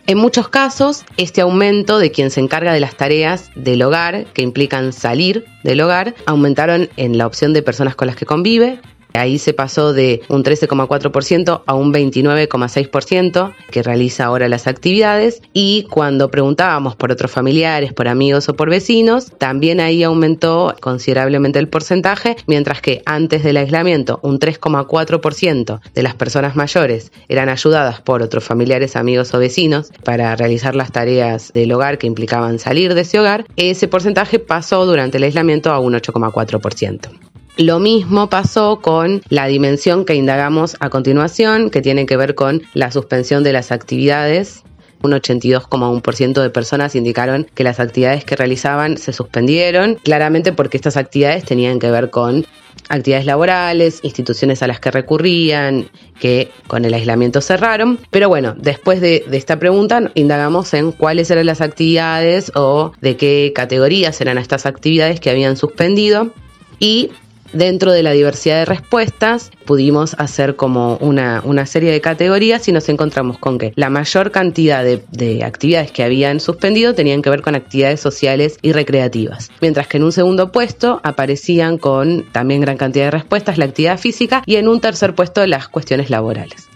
En 0.07 0.19
muchos 0.19 0.49
casos, 0.49 1.03
este 1.17 1.41
aumento 1.41 1.97
de 1.97 2.11
quien 2.11 2.29
se 2.29 2.39
encarga 2.39 2.71
de 2.73 2.79
las 2.79 2.95
tareas 2.95 3.49
del 3.55 3.81
hogar, 3.81 4.25
que 4.33 4.43
implican 4.43 4.93
salir 4.93 5.45
del 5.63 5.81
hogar, 5.81 6.13
aumentaron 6.27 6.89
en 6.95 7.17
la 7.17 7.25
opción 7.25 7.53
de 7.53 7.63
personas 7.63 7.95
con 7.95 8.05
las 8.05 8.15
que 8.15 8.27
convive, 8.27 8.79
Ahí 9.15 9.39
se 9.39 9.53
pasó 9.53 9.93
de 9.93 10.21
un 10.29 10.43
13,4% 10.43 11.61
a 11.65 11.73
un 11.73 11.93
29,6% 11.93 13.53
que 13.71 13.83
realiza 13.83 14.25
ahora 14.25 14.47
las 14.47 14.67
actividades 14.67 15.41
y 15.53 15.83
cuando 15.89 16.29
preguntábamos 16.29 16.95
por 16.95 17.11
otros 17.11 17.31
familiares, 17.31 17.93
por 17.93 18.07
amigos 18.07 18.49
o 18.49 18.55
por 18.55 18.69
vecinos, 18.69 19.31
también 19.37 19.79
ahí 19.79 20.03
aumentó 20.03 20.75
considerablemente 20.81 21.59
el 21.59 21.67
porcentaje, 21.67 22.35
mientras 22.47 22.81
que 22.81 23.01
antes 23.05 23.43
del 23.43 23.57
aislamiento 23.57 24.19
un 24.23 24.39
3,4% 24.39 25.79
de 25.93 26.03
las 26.03 26.15
personas 26.15 26.55
mayores 26.55 27.11
eran 27.27 27.49
ayudadas 27.49 28.01
por 28.01 28.21
otros 28.21 28.43
familiares, 28.43 28.95
amigos 28.95 29.33
o 29.33 29.39
vecinos 29.39 29.91
para 30.03 30.35
realizar 30.35 30.75
las 30.75 30.91
tareas 30.91 31.51
del 31.53 31.71
hogar 31.71 31.97
que 31.97 32.07
implicaban 32.07 32.59
salir 32.59 32.93
de 32.93 33.01
ese 33.01 33.19
hogar, 33.19 33.45
ese 33.55 33.87
porcentaje 33.87 34.39
pasó 34.39 34.85
durante 34.85 35.17
el 35.17 35.23
aislamiento 35.23 35.71
a 35.71 35.79
un 35.79 35.93
8,4%. 35.93 37.34
Lo 37.57 37.79
mismo 37.79 38.29
pasó 38.29 38.81
con 38.81 39.21
la 39.29 39.47
dimensión 39.47 40.05
que 40.05 40.15
indagamos 40.15 40.75
a 40.79 40.89
continuación, 40.89 41.69
que 41.69 41.81
tiene 41.81 42.05
que 42.05 42.17
ver 42.17 42.35
con 42.35 42.63
la 42.73 42.91
suspensión 42.91 43.43
de 43.43 43.53
las 43.53 43.71
actividades 43.71 44.63
un 45.05 45.11
82,1% 45.11 46.41
de 46.41 46.49
personas 46.49 46.95
indicaron 46.95 47.47
que 47.53 47.63
las 47.63 47.79
actividades 47.79 48.25
que 48.25 48.35
realizaban 48.35 48.97
se 48.97 49.13
suspendieron, 49.13 49.95
claramente 49.95 50.51
porque 50.51 50.77
estas 50.77 50.97
actividades 50.97 51.45
tenían 51.45 51.79
que 51.79 51.91
ver 51.91 52.09
con 52.09 52.45
actividades 52.89 53.25
laborales, 53.25 53.99
instituciones 54.03 54.61
a 54.63 54.67
las 54.67 54.79
que 54.79 54.91
recurrían, 54.91 55.89
que 56.19 56.51
con 56.67 56.85
el 56.85 56.93
aislamiento 56.93 57.41
cerraron. 57.41 57.99
Pero 58.09 58.29
bueno, 58.29 58.55
después 58.57 58.99
de, 59.01 59.25
esta 59.31 59.59
pregunta 59.59 60.11
indagamos 60.15 60.73
en 60.73 60.91
cuáles 60.91 61.29
eran 61.31 61.45
las 61.45 61.61
actividades 61.61 62.51
o 62.55 62.91
de 63.01 63.15
qué 63.15 63.53
categorías 63.55 64.19
eran 64.21 64.37
estas 64.37 64.65
actividades 64.65 65.19
que 65.19 65.29
habían 65.29 65.57
suspendido. 65.57 66.33
Y 66.79 67.11
dentro 67.53 67.91
de 67.91 68.03
la 68.03 68.11
diversidad 68.11 68.59
de 68.59 68.65
respuestas 68.65 69.51
pudimos 69.65 70.15
hacer 70.19 70.55
como 70.55 70.97
una, 70.97 71.65
serie 71.65 71.91
de 71.91 72.01
categorías 72.01 72.67
y 72.67 72.71
nos 72.71 72.89
encontramos 72.89 73.37
con 73.37 73.57
que 73.57 73.73
la 73.75 73.89
mayor 73.89 74.31
cantidad 74.31 74.83
de, 74.83 75.03
de, 75.11 75.43
actividades 75.43 75.91
que 75.91 76.03
habían 76.03 76.39
suspendido 76.39 76.93
tenían 76.93 77.21
que 77.21 77.29
ver 77.29 77.41
con 77.41 77.55
actividades 77.55 77.99
sociales 77.99 78.57
y 78.61 78.71
recreativas, 78.71 79.51
mientras 79.61 79.87
que 79.87 79.97
en 79.97 80.03
un 80.03 80.11
segundo 80.11 80.51
puesto 80.51 80.99
aparecían 81.03 81.77
con 81.77 82.25
también 82.31 82.61
gran 82.61 82.77
cantidad 82.77 83.05
de 83.05 83.11
respuestas 83.11 83.57
la 83.57 83.65
actividad 83.65 83.97
física 83.97 84.43
y 84.45 84.57
en 84.57 84.67
un 84.67 84.79
tercer 84.79 85.15
puesto 85.15 85.45
las 85.47 85.67
cuestiones 85.67 86.09
laborales. 86.09 86.67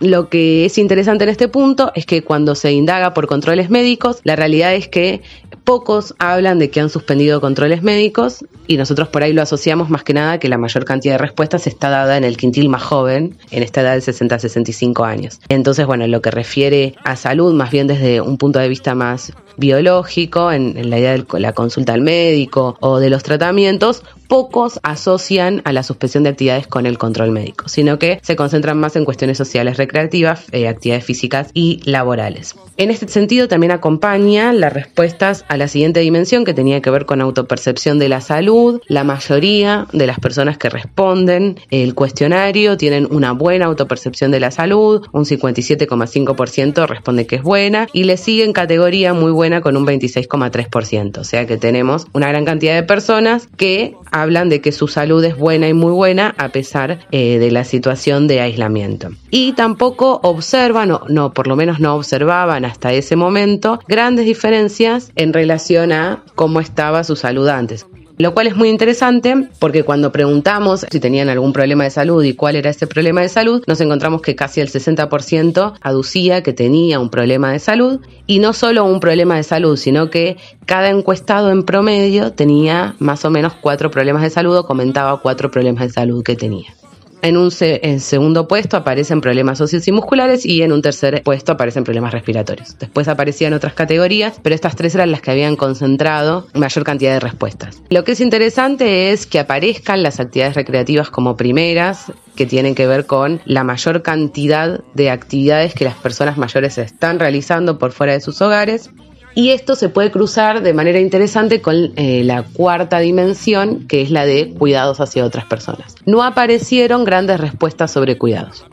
Lo 0.00 0.28
que 0.28 0.64
es 0.64 0.78
interesante 0.78 1.24
en 1.24 1.30
este 1.30 1.48
punto 1.48 1.90
es 1.96 2.06
que 2.06 2.22
cuando 2.22 2.54
se 2.54 2.70
indaga 2.70 3.14
por 3.14 3.26
controles 3.26 3.68
médicos, 3.68 4.20
la 4.22 4.36
realidad 4.36 4.74
es 4.74 4.86
que 4.86 5.22
pocos 5.58 6.14
hablan 6.18 6.58
de 6.58 6.70
que 6.70 6.80
han 6.80 6.90
suspendido 6.90 7.40
controles 7.40 7.82
médicos 7.82 8.44
y 8.66 8.76
nosotros 8.76 9.08
por 9.08 9.22
ahí 9.22 9.32
lo 9.32 9.42
asociamos 9.42 9.90
más 9.90 10.04
que 10.04 10.14
nada 10.14 10.38
que 10.38 10.48
la 10.48 10.58
mayor 10.58 10.84
cantidad 10.84 11.14
de 11.14 11.18
respuestas 11.18 11.66
está 11.66 11.88
dada 11.88 12.16
en 12.16 12.24
el 12.24 12.36
quintil 12.36 12.68
más 12.68 12.82
joven, 12.82 13.36
en 13.50 13.62
esta 13.62 13.80
edad 13.80 13.94
de 13.94 14.00
60 14.00 14.34
a 14.34 14.38
65 14.38 15.04
años. 15.04 15.40
Entonces, 15.48 15.86
bueno, 15.86 16.04
en 16.04 16.10
lo 16.10 16.22
que 16.22 16.30
refiere 16.30 16.94
a 17.04 17.16
salud, 17.16 17.54
más 17.54 17.70
bien 17.70 17.86
desde 17.86 18.20
un 18.20 18.38
punto 18.38 18.58
de 18.58 18.68
vista 18.68 18.94
más 18.94 19.32
biológico, 19.56 20.52
en, 20.52 20.88
la 20.88 20.98
idea 20.98 21.12
de 21.12 21.24
la 21.40 21.52
consulta 21.52 21.94
al 21.94 22.00
médico 22.00 22.76
o 22.80 22.98
de 22.98 23.10
los 23.10 23.22
tratamientos, 23.22 24.02
pocos 24.28 24.78
asocian 24.82 25.62
a 25.64 25.72
la 25.72 25.82
suspensión 25.82 26.22
de 26.22 26.30
actividades 26.30 26.66
con 26.66 26.86
el 26.86 26.98
control 26.98 27.30
médico, 27.30 27.68
sino 27.68 27.98
que 27.98 28.20
se 28.22 28.36
concentran 28.36 28.78
más 28.78 28.94
en 28.96 29.04
cuestiones 29.04 29.38
sociales 29.38 29.78
recreativas, 29.78 30.44
eh, 30.52 30.68
actividades 30.68 31.04
físicas 31.04 31.50
y 31.54 31.80
laborales. 31.84 32.54
En 32.76 32.90
este 32.90 33.08
sentido, 33.08 33.48
también 33.48 33.72
acompaña 33.72 34.52
las 34.52 34.72
respuestas 34.72 35.44
a 35.48 35.56
la 35.56 35.66
siguiente 35.66 36.00
dimensión 36.00 36.44
que 36.44 36.54
tenía 36.54 36.80
que 36.80 36.90
ver 36.90 37.06
con 37.06 37.20
autopercepción 37.20 37.98
de 37.98 38.08
la 38.08 38.20
salud. 38.20 38.80
La 38.86 39.02
mayoría 39.02 39.86
de 39.92 40.06
las 40.06 40.20
personas 40.20 40.58
que 40.58 40.68
responden 40.68 41.58
el 41.70 41.94
cuestionario 41.94 42.76
tienen 42.76 43.08
una 43.10 43.32
buena 43.32 43.66
autopercepción 43.66 44.30
de 44.30 44.40
la 44.40 44.50
salud, 44.50 45.06
un 45.12 45.24
57,5% 45.24 46.86
responde 46.86 47.26
que 47.26 47.36
es 47.36 47.42
buena 47.42 47.88
y 47.92 48.04
le 48.04 48.16
sigue 48.16 48.44
en 48.44 48.52
categoría 48.52 49.14
muy 49.14 49.32
buena 49.32 49.60
con 49.60 49.76
un 49.76 49.86
26,3%. 49.86 51.18
O 51.18 51.24
sea 51.24 51.46
que 51.46 51.56
tenemos 51.56 52.06
una 52.12 52.28
gran 52.28 52.44
cantidad 52.44 52.74
de 52.74 52.82
personas 52.82 53.48
que 53.56 53.96
hablan 54.22 54.48
de 54.48 54.60
que 54.60 54.72
su 54.72 54.88
salud 54.88 55.22
es 55.24 55.36
buena 55.36 55.68
y 55.68 55.74
muy 55.74 55.92
buena 55.92 56.34
a 56.38 56.48
pesar 56.50 57.00
eh, 57.10 57.38
de 57.38 57.50
la 57.50 57.64
situación 57.64 58.26
de 58.26 58.40
aislamiento. 58.40 59.10
Y 59.30 59.52
tampoco 59.52 60.20
observan, 60.22 60.90
o 60.92 61.02
no, 61.08 61.32
por 61.32 61.46
lo 61.46 61.56
menos 61.56 61.80
no 61.80 61.94
observaban 61.94 62.64
hasta 62.64 62.92
ese 62.92 63.16
momento, 63.16 63.80
grandes 63.88 64.26
diferencias 64.26 65.12
en 65.16 65.32
relación 65.32 65.92
a 65.92 66.22
cómo 66.34 66.60
estaba 66.60 67.04
su 67.04 67.16
salud 67.16 67.48
antes. 67.48 67.86
Lo 68.18 68.34
cual 68.34 68.48
es 68.48 68.56
muy 68.56 68.68
interesante 68.68 69.48
porque 69.60 69.84
cuando 69.84 70.10
preguntamos 70.10 70.84
si 70.90 70.98
tenían 70.98 71.28
algún 71.28 71.52
problema 71.52 71.84
de 71.84 71.90
salud 71.90 72.24
y 72.24 72.34
cuál 72.34 72.56
era 72.56 72.70
ese 72.70 72.88
problema 72.88 73.20
de 73.20 73.28
salud, 73.28 73.62
nos 73.68 73.80
encontramos 73.80 74.22
que 74.22 74.34
casi 74.34 74.60
el 74.60 74.68
60% 74.68 75.74
aducía 75.80 76.42
que 76.42 76.52
tenía 76.52 76.98
un 76.98 77.10
problema 77.10 77.52
de 77.52 77.60
salud 77.60 78.00
y 78.26 78.40
no 78.40 78.52
solo 78.52 78.84
un 78.84 78.98
problema 78.98 79.36
de 79.36 79.44
salud, 79.44 79.76
sino 79.76 80.10
que 80.10 80.36
cada 80.66 80.90
encuestado 80.90 81.52
en 81.52 81.62
promedio 81.62 82.32
tenía 82.32 82.96
más 82.98 83.24
o 83.24 83.30
menos 83.30 83.54
cuatro 83.54 83.90
problemas 83.90 84.22
de 84.22 84.30
salud 84.30 84.56
o 84.56 84.66
comentaba 84.66 85.20
cuatro 85.20 85.50
problemas 85.50 85.86
de 85.86 85.90
salud 85.90 86.24
que 86.24 86.34
tenía. 86.34 86.77
En 87.22 87.36
un 87.36 87.50
segundo 87.50 88.48
puesto 88.48 88.76
aparecen 88.76 89.20
problemas 89.20 89.60
óseos 89.60 89.86
y 89.88 89.92
musculares 89.92 90.46
y 90.46 90.62
en 90.62 90.72
un 90.72 90.82
tercer 90.82 91.22
puesto 91.22 91.52
aparecen 91.52 91.84
problemas 91.84 92.12
respiratorios. 92.12 92.78
Después 92.78 93.08
aparecían 93.08 93.52
otras 93.54 93.74
categorías, 93.74 94.40
pero 94.42 94.54
estas 94.54 94.76
tres 94.76 94.94
eran 94.94 95.10
las 95.10 95.20
que 95.20 95.30
habían 95.30 95.56
concentrado 95.56 96.46
mayor 96.54 96.84
cantidad 96.84 97.12
de 97.12 97.20
respuestas. 97.20 97.82
Lo 97.90 98.04
que 98.04 98.12
es 98.12 98.20
interesante 98.20 99.10
es 99.10 99.26
que 99.26 99.40
aparezcan 99.40 100.02
las 100.02 100.20
actividades 100.20 100.54
recreativas 100.54 101.10
como 101.10 101.36
primeras, 101.36 102.12
que 102.36 102.46
tienen 102.46 102.74
que 102.74 102.86
ver 102.86 103.06
con 103.06 103.40
la 103.46 103.64
mayor 103.64 104.02
cantidad 104.02 104.80
de 104.94 105.10
actividades 105.10 105.74
que 105.74 105.84
las 105.84 105.96
personas 105.96 106.38
mayores 106.38 106.78
están 106.78 107.18
realizando 107.18 107.78
por 107.78 107.92
fuera 107.92 108.12
de 108.12 108.20
sus 108.20 108.40
hogares 108.40 108.90
y 109.38 109.50
esto 109.50 109.76
se 109.76 109.88
puede 109.88 110.10
cruzar 110.10 110.62
de 110.62 110.74
manera 110.74 110.98
interesante 110.98 111.62
con 111.62 111.92
eh, 111.94 112.24
la 112.24 112.42
cuarta 112.42 112.98
dimensión, 112.98 113.86
que 113.86 114.02
es 114.02 114.10
la 114.10 114.26
de 114.26 114.52
cuidados 114.52 115.00
hacia 115.00 115.24
otras 115.24 115.44
personas. 115.44 115.94
No 116.06 116.24
aparecieron 116.24 117.04
grandes 117.04 117.38
respuestas 117.38 117.92
sobre 117.92 118.18
cuidados. 118.18 118.64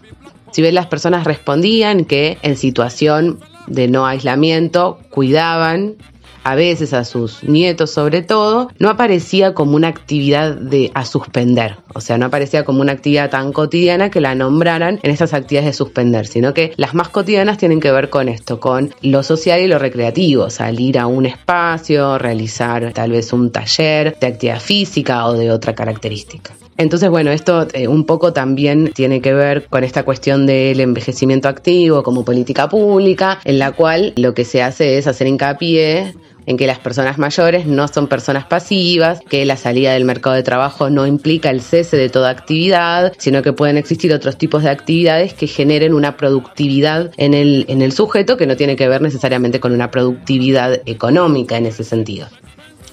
Si 0.49 0.63
ven, 0.63 0.73
las 0.73 0.87
personas 0.87 1.23
respondían 1.23 2.05
que 2.05 2.39
en 2.41 2.57
situación 2.57 3.41
de 3.67 3.87
no 3.87 4.07
aislamiento 4.07 4.97
cuidaban 5.11 5.97
a 6.45 6.53
veces 6.53 6.93
a 6.93 7.03
sus 7.03 7.43
nietos 7.43 7.89
sobre 7.89 8.21
todo, 8.21 8.69
no 8.77 8.89
aparecía 8.89 9.55
como 9.55 9.75
una 9.75 9.87
actividad 9.87 10.55
de 10.55 10.91
a 10.93 11.03
suspender. 11.03 11.77
O 11.93 12.01
sea, 12.01 12.19
no 12.19 12.27
aparecía 12.27 12.63
como 12.63 12.81
una 12.81 12.91
actividad 12.91 13.31
tan 13.31 13.51
cotidiana 13.51 14.11
que 14.11 14.21
la 14.21 14.35
nombraran 14.35 14.99
en 15.01 15.11
estas 15.11 15.33
actividades 15.33 15.71
de 15.71 15.73
suspender, 15.73 16.27
sino 16.27 16.53
que 16.53 16.71
las 16.77 16.93
más 16.93 17.09
cotidianas 17.09 17.57
tienen 17.57 17.79
que 17.79 17.91
ver 17.91 18.11
con 18.11 18.29
esto, 18.29 18.59
con 18.59 18.93
lo 19.01 19.23
social 19.23 19.59
y 19.59 19.67
lo 19.67 19.79
recreativo, 19.79 20.51
salir 20.51 20.99
a 20.99 21.07
un 21.07 21.25
espacio, 21.25 22.19
realizar 22.19 22.93
tal 22.93 23.11
vez 23.11 23.33
un 23.33 23.51
taller 23.51 24.15
de 24.19 24.27
actividad 24.27 24.59
física 24.59 25.25
o 25.25 25.33
de 25.33 25.51
otra 25.51 25.73
característica. 25.73 26.53
Entonces, 26.77 27.09
bueno, 27.09 27.31
esto 27.31 27.67
eh, 27.73 27.87
un 27.87 28.05
poco 28.05 28.33
también 28.33 28.91
tiene 28.93 29.21
que 29.21 29.33
ver 29.33 29.65
con 29.67 29.83
esta 29.83 30.03
cuestión 30.03 30.45
del 30.45 30.79
envejecimiento 30.81 31.47
activo 31.47 32.03
como 32.03 32.25
política 32.25 32.67
pública, 32.67 33.39
en 33.45 33.59
la 33.59 33.71
cual 33.71 34.13
lo 34.17 34.33
que 34.33 34.43
se 34.43 34.61
hace 34.61 34.97
es 34.97 35.07
hacer 35.07 35.27
hincapié 35.27 36.13
en 36.45 36.57
que 36.57 36.67
las 36.67 36.79
personas 36.79 37.17
mayores 37.17 37.65
no 37.65 37.87
son 37.87 38.07
personas 38.07 38.45
pasivas, 38.45 39.19
que 39.29 39.45
la 39.45 39.57
salida 39.57 39.93
del 39.93 40.05
mercado 40.05 40.35
de 40.35 40.43
trabajo 40.43 40.89
no 40.89 41.07
implica 41.07 41.49
el 41.49 41.61
cese 41.61 41.97
de 41.97 42.09
toda 42.09 42.29
actividad, 42.29 43.13
sino 43.17 43.41
que 43.41 43.53
pueden 43.53 43.77
existir 43.77 44.13
otros 44.13 44.37
tipos 44.37 44.63
de 44.63 44.69
actividades 44.69 45.33
que 45.33 45.47
generen 45.47 45.93
una 45.93 46.17
productividad 46.17 47.11
en 47.17 47.33
el, 47.33 47.65
en 47.67 47.81
el 47.81 47.91
sujeto 47.91 48.37
que 48.37 48.47
no 48.47 48.55
tiene 48.55 48.75
que 48.75 48.87
ver 48.87 49.01
necesariamente 49.01 49.59
con 49.59 49.71
una 49.71 49.91
productividad 49.91 50.81
económica 50.85 51.57
en 51.57 51.65
ese 51.65 51.83
sentido. 51.83 52.27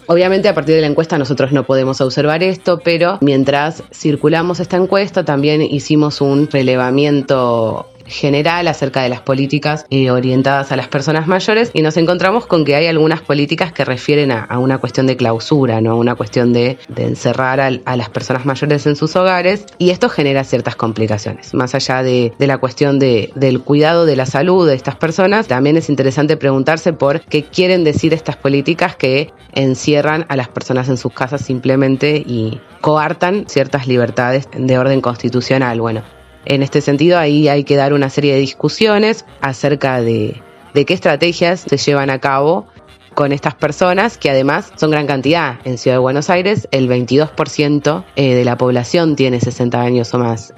Obviamente 0.07 0.49
a 0.49 0.55
partir 0.55 0.75
de 0.75 0.81
la 0.81 0.89
encuesta 0.89 1.17
nosotros 1.17 1.53
no 1.53 1.65
podemos 1.65 2.01
observar 2.01 2.43
esto, 2.43 2.81
pero 2.83 3.19
mientras 3.21 3.85
circulamos 3.93 4.61
esta 4.61 4.77
encuesta 4.77 5.25
también 5.25 5.63
hicimos 5.63 6.21
un 6.21 6.51
relevamiento 6.51 7.89
general 8.13 8.69
acerca 8.69 9.03
de 9.03 9.09
las 9.09 9.21
políticas 9.21 9.87
eh, 9.91 10.11
orientadas 10.11 10.71
a 10.71 10.77
las 10.77 10.89
personas 10.89 11.27
mayores 11.27 11.71
y 11.75 11.83
nos 11.83 11.97
encontramos 11.97 12.47
con 12.47 12.65
que 12.65 12.77
hay 12.77 12.87
algunas 12.87 13.21
políticas 13.21 13.73
que 13.73 13.85
refieren 13.85 14.31
a, 14.31 14.59
una 14.59 14.79
cuestión 14.79 15.07
de 15.07 15.17
clausura, 15.17 15.81
¿no? 15.81 15.97
una 15.97 16.15
cuestión 16.15 16.53
de, 16.53 16.79
encerrar 16.97 17.61
a, 17.61 17.97
las 17.97 18.11
personas 18.11 18.47
mayores 18.47 18.87
en 18.87 18.97
sus 18.97 19.17
hogares 19.17 19.67
y 19.79 19.91
esto 19.91 20.09
genera 20.09 20.45
ciertas 20.45 20.77
complicaciones. 20.77 21.55
Más 21.55 21.75
allá 21.75 22.03
de, 22.03 22.33
la 22.39 22.59
cuestión 22.59 22.99
del 22.99 23.61
cuidado 23.65 24.07
de 24.07 24.17
la 24.17 24.27
salud 24.27 24.69
de 24.69 24.75
estas 24.75 24.97
personas, 24.97 25.47
también 25.49 25.77
es 25.77 25.89
interesante 25.89 26.37
preguntarse 26.37 26.93
por 26.93 27.21
qué 27.23 27.45
quieren 27.45 27.85
decir 27.85 28.13
estas 28.13 28.37
políticas 28.37 28.95
que 28.97 29.33
encierran 29.53 30.27
a 30.29 30.37
las 30.37 30.49
personas 30.49 30.89
en 30.89 30.97
sus 30.97 31.13
casas 31.13 31.41
simplemente 31.43 32.23
y 32.27 32.61
coartan 32.81 33.47
ciertas 33.49 33.87
libertades 33.87 34.49
de 34.55 34.79
orden 34.79 35.01
constitucional. 35.01 35.81
Bueno, 35.81 36.03
en 36.45 36.63
este 36.63 36.81
sentido, 36.81 37.19
ahí 37.19 37.49
hay 37.49 37.65
que 37.65 37.77
dar 37.77 37.93
una 37.93 38.11
serie 38.11 38.35
de 38.35 38.41
discusiones 38.41 39.25
acerca 39.41 40.01
de, 40.01 40.41
qué 40.75 40.95
estrategias 40.95 41.61
se 41.61 41.77
llevan 41.77 42.11
a 42.11 42.19
cabo 42.19 42.67
con 43.15 43.33
estas 43.33 43.55
personas, 43.55 44.17
que 44.17 44.31
además 44.31 44.73
son 44.77 44.91
gran 44.91 45.07
cantidad. 45.07 45.59
En 45.65 45.79
Ciudad 45.79 45.97
de 45.97 46.01
Buenos 46.01 46.31
Aires, 46.31 46.67
el 46.71 46.89
22% 46.89 48.05
eh, 48.17 48.35
de 48.35 48.45
la 48.45 48.57
población 48.57 49.17
tiene 49.17 49.39
60 49.39 49.81
años 49.81 50.13
o 50.15 50.19
más. 50.19 50.55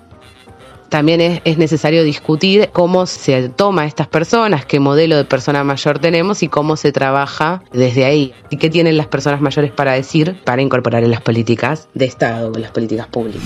También 0.89 1.41
es, 1.45 1.59
necesario 1.59 2.05
discutir 2.05 2.69
cómo 2.73 3.07
se 3.07 3.49
toma 3.49 3.83
a 3.83 3.87
estas 3.87 4.07
personas, 4.07 4.65
qué 4.65 4.79
modelo 4.79 5.17
de 5.17 5.25
persona 5.25 5.65
mayor 5.65 5.99
tenemos 5.99 6.45
y 6.45 6.49
cómo 6.49 6.77
se 6.77 6.93
trabaja 6.93 7.65
desde 7.73 8.05
ahí. 8.05 8.33
Y 8.49 8.59
qué 8.59 8.71
tienen 8.71 8.97
las 8.97 9.09
personas 9.09 9.41
mayores 9.41 9.73
para 9.73 9.95
decir 9.95 10.37
para 10.45 10.63
incorporar 10.63 11.03
en 11.03 11.11
las 11.11 11.21
políticas 11.21 11.89
de 11.95 12.05
Estado, 12.05 12.53
en 12.55 12.63
las 12.63 12.71
políticas 12.71 13.09
públicas. 13.09 13.43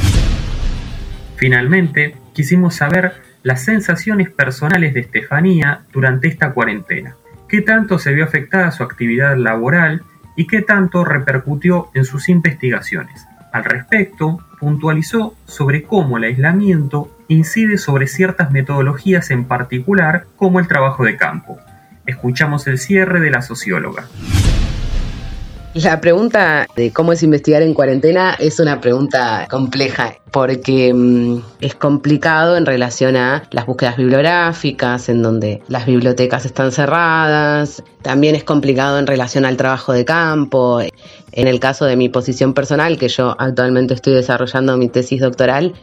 Finalmente, 1.37 2.16
quisimos 2.38 2.76
saber 2.76 3.14
las 3.42 3.64
sensaciones 3.64 4.30
personales 4.30 4.95
de 4.95 5.00
Estefanía 5.00 5.80
durante 5.92 6.28
esta 6.28 6.52
cuarentena. 6.52 7.16
¿Qué 7.49 7.62
tanto 7.62 7.99
se 7.99 8.12
vio 8.12 8.23
afectada 8.23 8.71
su 8.71 8.85
actividad 8.85 9.37
laboral 9.37 10.04
y 10.37 10.47
qué 10.47 10.62
tanto 10.62 11.04
repercutió 11.04 11.90
en 11.95 12.04
sus 12.04 12.28
investigaciones? 12.28 13.26
Al 13.52 13.64
respecto, 13.64 14.38
puntualizó 14.61 15.35
sobre 15.47 15.83
cómo 15.83 16.16
el 16.16 16.23
aislamiento 16.23 17.11
incide 17.26 17.76
sobre 17.76 18.07
ciertas 18.07 18.52
metodologías 18.52 19.33
en 19.33 19.47
particular, 19.47 20.26
como 20.37 20.61
el 20.61 20.68
trabajo 20.68 21.04
de 21.04 21.16
campo. 21.16 21.59
Escuchamos 22.07 22.68
el 22.68 22.78
cierre 22.78 23.18
de 23.18 23.33
la 23.33 23.42
socióloga. 23.42 24.04
La 25.85 26.00
pregunta 26.00 26.66
de 26.75 26.92
cómo 26.92 27.12
es 27.12 27.23
investigar 27.23 27.62
en 27.62 27.73
cuarentena 27.73 28.35
es 28.37 28.58
una 28.58 28.80
pregunta 28.80 29.47
compleja 29.49 30.16
porque 30.32 30.92
mm, 30.92 31.40
es 31.61 31.76
complicado 31.76 32.56
en 32.56 32.66
relación 32.66 33.14
a 33.14 33.44
las 33.52 33.66
búsquedas 33.66 33.97
bibliográficas, 33.97 35.08
en 35.08 35.23
donde 35.23 35.62
las 35.68 35.87
bibliotecas 35.87 36.47
están 36.47 36.73
cerradas. 36.73 37.85
También 38.02 38.35
es 38.35 38.42
complicado 38.42 38.99
en 38.99 39.06
relación 39.06 39.44
al 39.44 39.56
trabajo 39.56 39.92
de 39.92 40.04
campo. 40.04 40.80
En 40.80 41.47
el 41.47 41.61
caso 41.61 41.85
de 41.85 41.94
mi 41.94 42.08
posición 42.08 42.54
personal, 42.54 42.99
que 42.99 43.06
yo 43.06 43.37
actualmente 43.38 43.94
estoy 43.94 44.14
desarrollando 44.14 44.76
mi 44.76 44.88
tesis 44.88 45.20
doctoral, 45.20 45.75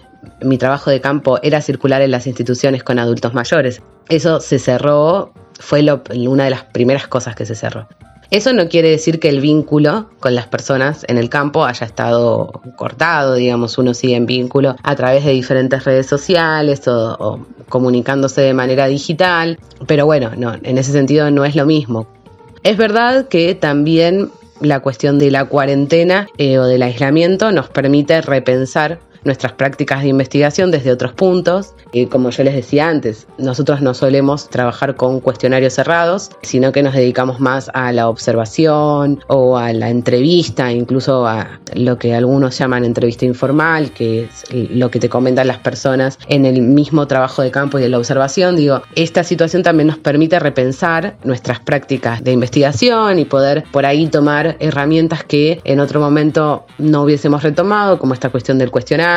mi 0.41 0.57
trabajo 0.57 0.89
de 0.89 0.99
campo 0.99 1.39
era 1.41 1.61
circular 1.61 2.01
en 2.01 2.11
las 2.11 2.27
instituciones 2.27 2.83
con 2.83 2.99
adultos 2.99 3.33
mayores. 3.33 3.81
Eso 4.09 4.41
se 4.41 4.59
cerró, 4.59 5.31
fue 5.57 5.85
una 6.27 6.43
de 6.43 6.49
las 6.49 6.63
primeras 6.63 7.07
cosas 7.07 7.33
que 7.33 7.45
se 7.45 7.55
cerró. 7.55 7.87
Eso 8.31 8.53
no 8.53 8.67
quiere 8.67 8.89
decir 8.89 9.19
que 9.19 9.29
el 9.29 9.39
vínculo 9.39 10.09
con 10.19 10.35
las 10.35 10.47
personas 10.47 11.05
en 11.07 11.17
el 11.17 11.29
campo 11.29 11.65
haya 11.65 11.85
estado 11.85 12.51
cortado, 12.75 13.35
digamos, 13.35 13.77
uno 13.77 13.93
sigue 13.93 14.15
en 14.15 14.25
vínculo 14.25 14.75
a 14.81 14.95
través 14.95 15.25
de 15.25 15.31
diferentes 15.31 15.83
redes 15.83 16.07
sociales 16.07 16.87
o, 16.87 17.45
comunicándose 17.69 18.41
de 18.41 18.53
manera 18.53 18.87
digital, 18.87 19.59
pero 19.87 20.05
bueno, 20.05 20.31
no, 20.37 20.53
en 20.61 20.77
ese 20.77 20.91
sentido 20.91 21.29
no 21.31 21.45
es 21.45 21.55
lo 21.55 21.65
mismo. 21.65 22.07
Es 22.63 22.77
verdad 22.77 23.27
que 23.27 23.53
también 23.55 24.31
la 24.59 24.79
cuestión 24.79 25.19
de 25.19 25.31
la 25.31 25.45
cuarentena 25.45 26.27
eh, 26.37 26.57
o 26.57 26.65
del 26.65 26.81
aislamiento 26.81 27.51
nos 27.51 27.69
permite 27.69 28.21
repensar 28.21 28.99
nuestras 29.25 29.53
prácticas 29.53 30.03
de 30.03 30.09
investigación 30.09 30.71
desde 30.71 30.91
otros 30.91 31.13
puntos. 31.13 31.73
Y 31.91 32.05
como 32.05 32.29
yo 32.29 32.43
les 32.43 32.55
decía 32.55 32.87
antes, 32.87 33.27
nosotros 33.37 33.81
no 33.81 33.93
solemos 33.93 34.49
trabajar 34.49 34.95
con 34.95 35.19
cuestionarios 35.19 35.73
cerrados, 35.73 36.29
sino 36.41 36.71
que 36.71 36.83
nos 36.83 36.93
dedicamos 36.93 37.39
más 37.39 37.69
a 37.73 37.91
la 37.91 38.07
observación 38.07 39.19
o 39.27 39.57
a 39.57 39.73
la 39.73 39.89
entrevista, 39.89 40.71
incluso 40.71 41.27
a 41.27 41.59
lo 41.73 41.97
que 41.97 42.13
algunos 42.13 42.57
llaman 42.57 42.85
entrevista 42.85 43.25
informal, 43.25 43.91
que 43.91 44.25
es 44.25 44.43
lo 44.51 44.91
que 44.91 44.99
te 44.99 45.09
comentan 45.09 45.47
las 45.47 45.57
personas 45.57 46.19
en 46.27 46.45
el 46.45 46.61
mismo 46.61 47.07
trabajo 47.07 47.41
de 47.41 47.51
campo 47.51 47.79
y 47.79 47.81
de 47.81 47.89
la 47.89 47.97
observación. 47.97 48.55
Digo, 48.55 48.83
esta 48.95 49.23
situación 49.23 49.63
también 49.63 49.87
nos 49.87 49.97
permite 49.97 50.39
repensar 50.39 51.17
nuestras 51.23 51.59
prácticas 51.59 52.23
de 52.23 52.31
investigación 52.31 53.17
y 53.19 53.25
poder 53.25 53.63
por 53.71 53.85
ahí 53.85 54.07
tomar 54.07 54.55
herramientas 54.59 55.23
que 55.23 55.59
en 55.63 55.79
otro 55.79 55.99
momento 55.99 56.65
no 56.77 57.01
hubiésemos 57.03 57.41
retomado, 57.41 57.97
como 57.97 58.13
esta 58.13 58.29
cuestión 58.29 58.57
del 58.57 58.69
cuestionario 58.71 59.14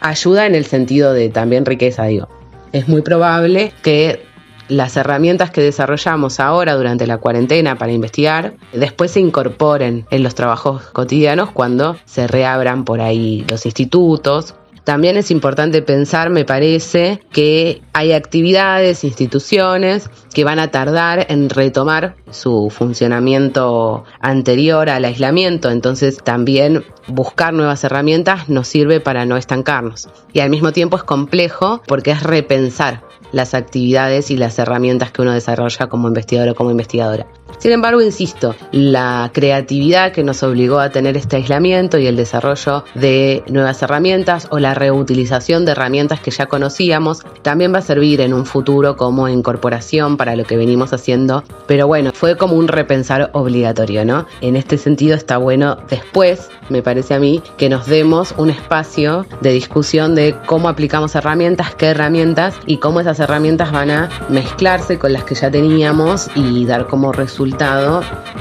ayuda 0.00 0.46
en 0.46 0.54
el 0.54 0.66
sentido 0.66 1.12
de 1.12 1.28
también 1.28 1.64
riqueza, 1.64 2.04
digo. 2.04 2.28
Es 2.72 2.88
muy 2.88 3.02
probable 3.02 3.72
que 3.82 4.24
las 4.68 4.96
herramientas 4.96 5.50
que 5.50 5.60
desarrollamos 5.60 6.40
ahora 6.40 6.74
durante 6.74 7.06
la 7.06 7.18
cuarentena 7.18 7.76
para 7.76 7.92
investigar 7.92 8.54
después 8.72 9.10
se 9.10 9.20
incorporen 9.20 10.06
en 10.10 10.22
los 10.22 10.34
trabajos 10.34 10.82
cotidianos 10.92 11.50
cuando 11.50 11.96
se 12.06 12.26
reabran 12.26 12.84
por 12.84 13.00
ahí 13.00 13.44
los 13.50 13.66
institutos 13.66 14.54
también 14.84 15.16
es 15.16 15.30
importante 15.30 15.82
pensar, 15.82 16.30
me 16.30 16.44
parece, 16.44 17.20
que 17.30 17.82
hay 17.92 18.12
actividades, 18.12 19.04
instituciones 19.04 20.10
que 20.34 20.44
van 20.44 20.58
a 20.58 20.70
tardar 20.70 21.26
en 21.28 21.50
retomar 21.50 22.16
su 22.30 22.70
funcionamiento 22.70 24.04
anterior 24.20 24.88
al 24.88 25.04
aislamiento, 25.04 25.70
entonces 25.70 26.18
también 26.22 26.84
buscar 27.06 27.52
nuevas 27.52 27.84
herramientas 27.84 28.48
nos 28.48 28.68
sirve 28.68 29.00
para 29.00 29.24
no 29.26 29.36
estancarnos. 29.36 30.08
Y 30.32 30.40
al 30.40 30.50
mismo 30.50 30.72
tiempo 30.72 30.96
es 30.96 31.04
complejo 31.04 31.82
porque 31.86 32.10
es 32.10 32.22
repensar 32.22 33.02
las 33.32 33.54
actividades 33.54 34.30
y 34.30 34.36
las 34.36 34.58
herramientas 34.58 35.10
que 35.10 35.22
uno 35.22 35.32
desarrolla 35.32 35.88
como 35.88 36.08
investigador 36.08 36.50
o 36.50 36.54
como 36.54 36.70
investigadora. 36.70 37.26
Sin 37.58 37.72
embargo, 37.72 38.00
insisto, 38.00 38.54
la 38.72 39.30
creatividad 39.32 40.12
que 40.12 40.24
nos 40.24 40.42
obligó 40.42 40.78
a 40.78 40.90
tener 40.90 41.16
este 41.16 41.36
aislamiento 41.36 41.98
y 41.98 42.06
el 42.06 42.16
desarrollo 42.16 42.84
de 42.94 43.44
nuevas 43.48 43.82
herramientas 43.82 44.48
o 44.50 44.58
la 44.58 44.74
reutilización 44.74 45.64
de 45.64 45.72
herramientas 45.72 46.20
que 46.20 46.30
ya 46.30 46.46
conocíamos 46.46 47.22
también 47.42 47.72
va 47.72 47.78
a 47.78 47.82
servir 47.82 48.20
en 48.20 48.34
un 48.34 48.46
futuro 48.46 48.96
como 48.96 49.28
incorporación 49.28 50.16
para 50.16 50.36
lo 50.36 50.44
que 50.44 50.56
venimos 50.56 50.92
haciendo. 50.92 51.44
Pero 51.66 51.86
bueno, 51.86 52.12
fue 52.14 52.36
como 52.36 52.56
un 52.56 52.68
repensar 52.68 53.30
obligatorio, 53.32 54.04
¿no? 54.04 54.26
En 54.40 54.56
este 54.56 54.78
sentido 54.78 55.14
está 55.14 55.36
bueno 55.36 55.76
después, 55.88 56.48
me 56.68 56.82
parece 56.82 57.14
a 57.14 57.20
mí, 57.20 57.42
que 57.56 57.68
nos 57.68 57.86
demos 57.86 58.34
un 58.38 58.50
espacio 58.50 59.26
de 59.40 59.52
discusión 59.52 60.14
de 60.14 60.34
cómo 60.46 60.68
aplicamos 60.68 61.14
herramientas, 61.14 61.74
qué 61.74 61.86
herramientas 61.86 62.54
y 62.66 62.78
cómo 62.78 63.00
esas 63.00 63.20
herramientas 63.20 63.72
van 63.72 63.90
a 63.90 64.08
mezclarse 64.28 64.98
con 64.98 65.12
las 65.12 65.24
que 65.24 65.34
ya 65.34 65.50
teníamos 65.50 66.28
y 66.34 66.64
dar 66.64 66.86
como 66.86 67.12
resultado 67.12 67.41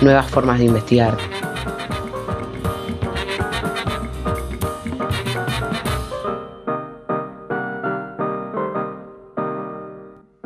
nuevas 0.02 0.30
formas 0.30 0.60
de 0.60 0.66
investigar. 0.66 1.18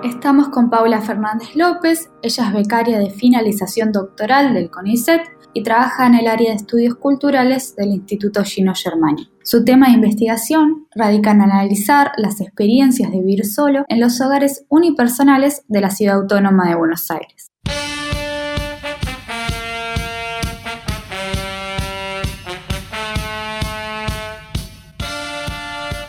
Estamos 0.04 0.50
con 0.50 0.70
Paula 0.70 1.02
Fernández 1.02 1.56
López, 1.56 2.10
ella 2.22 2.48
es 2.48 2.54
becaria 2.54 2.98
de 2.98 3.12
finalización 3.12 3.92
doctoral 3.92 4.54
del 4.54 4.72
CONICET 4.72 5.22
y 5.54 5.64
trabaja 5.64 6.08
en 6.08 6.16
el 6.16 6.28
área 6.28 6.50
de 6.50 6.58
estudios 6.58 6.96
culturales 6.96 7.76
del 7.76 7.90
Instituto 7.90 8.44
Gino 8.44 8.74
Germani. 8.74 9.30
Su 9.44 9.64
tema 9.64 9.88
de 9.88 9.94
investigación 9.94 10.88
radica 10.96 11.32
en 11.32 11.42
analizar 11.42 12.12
las 12.18 12.42
experiencias 12.42 13.12
de 13.12 13.20
vivir 13.20 13.46
solo 13.46 13.86
en 13.88 14.00
los 14.00 14.20
hogares 14.20 14.66
unipersonales 14.70 15.64
de 15.68 15.82
la 15.82 15.92
ciudad 15.92 16.16
autónoma 16.16 16.70
de 16.70 16.76
Buenos 16.76 17.10
Aires. 17.12 17.52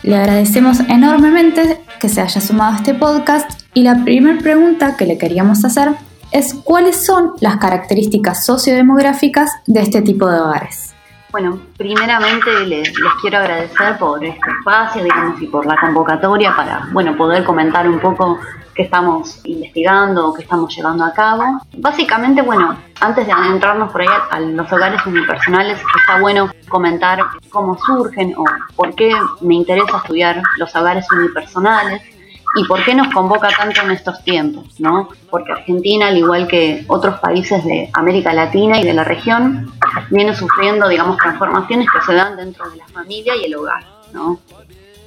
Le 0.07 0.15
agradecemos 0.15 0.79
enormemente 0.87 1.81
que 1.99 2.07
se 2.07 2.21
haya 2.21 2.39
sumado 2.39 2.75
a 2.75 2.77
este 2.77 2.93
podcast 2.93 3.51
y 3.73 3.83
la 3.83 4.05
primera 4.05 4.39
pregunta 4.39 4.95
que 4.95 5.05
le 5.05 5.17
queríamos 5.17 5.65
hacer 5.65 5.89
es 6.31 6.53
cuáles 6.53 7.05
son 7.05 7.33
las 7.41 7.57
características 7.57 8.45
sociodemográficas 8.45 9.51
de 9.65 9.81
este 9.81 10.01
tipo 10.01 10.29
de 10.29 10.39
hogares. 10.39 10.95
Bueno, 11.29 11.59
primeramente 11.77 12.49
les, 12.67 12.89
quiero 13.19 13.39
agradecer 13.39 13.97
por 13.99 14.23
este 14.23 14.49
espacio, 14.57 15.03
digamos, 15.03 15.41
y 15.41 15.47
por 15.47 15.65
la 15.65 15.75
convocatoria 15.75 16.55
para, 16.55 16.87
bueno, 16.93 17.17
poder 17.17 17.43
comentar 17.43 17.85
un 17.85 17.99
poco 17.99 18.39
qué 18.77 18.83
estamos 18.83 19.41
investigando 19.43 20.29
o 20.29 20.33
qué 20.35 20.43
estamos 20.43 20.73
llevando 20.73 21.03
a 21.03 21.11
cabo. 21.11 21.59
Básicamente, 21.77 22.43
bueno, 22.43 22.77
antes 23.01 23.25
de 23.25 23.33
adentrarnos 23.33 23.91
por 23.91 24.01
ahí 24.01 24.07
a 24.29 24.39
los 24.39 24.71
hogares 24.71 25.03
unipersonales, 25.05 25.79
está 25.99 26.21
bueno 26.21 26.51
comentar 26.69 27.19
cómo 27.49 27.75
surgen 27.77 28.35
o 28.37 28.45
por 28.75 28.93
qué 28.93 29.11
me 29.41 29.55
interesa 29.55 29.97
estudiar 29.97 30.41
los 30.59 30.75
hogares 30.75 31.05
unipersonales 31.11 32.03
y 32.55 32.65
por 32.65 32.83
qué 32.85 32.93
nos 32.93 33.11
convoca 33.11 33.49
tanto 33.49 33.81
en 33.81 33.91
estos 33.91 34.23
tiempos, 34.23 34.79
¿no? 34.79 35.09
Porque 35.29 35.51
Argentina, 35.51 36.07
al 36.07 36.17
igual 36.17 36.47
que 36.47 36.85
otros 36.87 37.19
países 37.19 37.65
de 37.65 37.89
América 37.93 38.31
Latina 38.31 38.79
y 38.79 38.83
de 38.83 38.93
la 38.93 39.03
región, 39.03 39.73
viene 40.11 40.35
sufriendo, 40.35 40.87
digamos, 40.87 41.17
transformaciones 41.17 41.87
que 41.91 42.01
se 42.05 42.13
dan 42.13 42.37
dentro 42.37 42.69
de 42.69 42.77
la 42.77 42.87
familia 42.87 43.35
y 43.35 43.45
el 43.45 43.55
hogar, 43.55 43.83
¿no? 44.13 44.39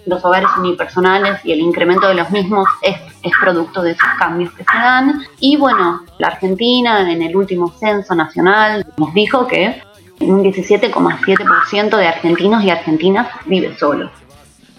Los 0.06 0.24
hogares 0.24 0.48
unipersonales 0.58 1.44
y 1.44 1.52
el 1.52 1.60
incremento 1.60 2.08
de 2.08 2.14
los 2.14 2.30
mismos 2.30 2.66
es, 2.82 2.96
es 3.22 3.32
producto 3.40 3.82
de 3.82 3.92
esos 3.92 4.08
cambios 4.18 4.52
que 4.54 4.64
se 4.64 4.76
dan. 4.76 5.22
Y 5.38 5.56
bueno, 5.56 6.02
la 6.18 6.28
Argentina 6.28 7.10
en 7.10 7.22
el 7.22 7.36
último 7.36 7.70
censo 7.70 8.14
nacional 8.14 8.86
nos 8.96 9.12
dijo 9.14 9.46
que 9.46 9.82
un 10.20 10.42
17,7% 10.42 11.96
de 11.96 12.06
argentinos 12.06 12.64
y 12.64 12.70
argentinas 12.70 13.28
vive 13.46 13.76
solo. 13.76 14.10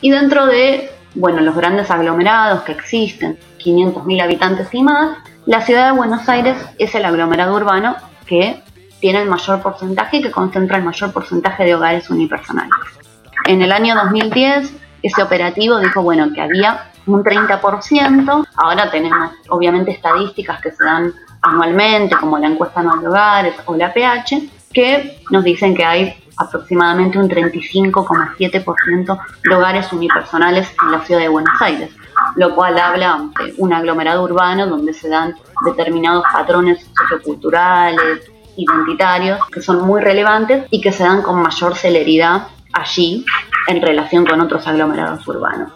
Y 0.02 0.10
dentro 0.10 0.46
de 0.46 0.90
bueno, 1.14 1.42
los 1.42 1.56
grandes 1.56 1.92
aglomerados 1.92 2.62
que 2.64 2.72
existen, 2.72 3.38
500.000 3.60 4.22
habitantes 4.22 4.74
y 4.74 4.82
más, 4.82 5.18
la 5.46 5.62
ciudad 5.62 5.88
de 5.88 5.98
Buenos 5.98 6.28
Aires 6.30 6.58
es 6.78 6.96
el 6.96 7.04
aglomerado 7.04 7.56
urbano 7.56 7.96
que 8.26 8.62
tiene 9.00 9.22
el 9.22 9.30
mayor 9.30 9.62
porcentaje 9.62 10.18
y 10.18 10.22
que 10.22 10.32
concentra 10.32 10.78
el 10.78 10.84
mayor 10.84 11.12
porcentaje 11.12 11.66
de 11.66 11.76
hogares 11.76 12.10
unipersonales. 12.10 12.72
En 13.48 13.62
el 13.62 13.72
año 13.72 13.96
2010, 13.96 14.72
ese 15.02 15.22
operativo 15.22 15.80
dijo, 15.80 16.02
bueno, 16.02 16.32
que 16.34 16.42
había 16.42 16.92
un 17.06 17.24
30%, 17.24 18.48
ahora 18.56 18.92
tenemos 18.92 19.32
obviamente 19.50 19.92
estadísticas 19.92 20.62
que 20.62 20.72
se 20.72 20.84
dan 20.84 21.14
anualmente, 21.42 22.16
como 22.16 22.38
la 22.38 22.48
encuesta 22.48 22.82
anual 22.82 23.02
de 23.02 23.08
hogares 23.08 23.56
o 23.66 23.76
la 23.76 23.92
PH, 23.94 24.50
que 24.72 25.22
nos 25.32 25.44
dicen 25.44 25.76
que 25.76 25.84
hay 25.84 26.16
aproximadamente 26.38 27.18
un 27.18 27.30
35,7% 27.30 29.20
de 29.44 29.56
hogares 29.56 29.92
unipersonales 29.92 30.72
en 30.84 30.92
la 30.92 31.02
ciudad 31.02 31.22
de 31.22 31.30
Buenos 31.30 31.62
Aires, 31.62 31.92
lo 32.36 32.56
cual 32.56 32.80
habla 32.80 33.30
de 33.40 33.54
un 33.58 33.74
aglomerado 33.74 34.24
urbano 34.24 34.68
donde 34.68 34.94
se 34.94 35.10
dan 35.10 35.36
determinados 35.66 36.24
patrones 36.32 36.90
socioculturales, 36.96 38.32
identitarios, 38.56 39.40
que 39.52 39.62
son 39.62 39.86
muy 39.86 40.02
relevantes 40.02 40.66
y 40.70 40.82
que 40.82 40.92
se 40.92 41.04
dan 41.04 41.22
con 41.22 41.42
mayor 41.42 41.76
celeridad 41.76 42.48
allí 42.74 43.26
en 43.72 43.82
relación 43.82 44.26
con 44.26 44.42
otros 44.42 44.68
aglomerados 44.68 45.28
urbanos. 45.28 45.72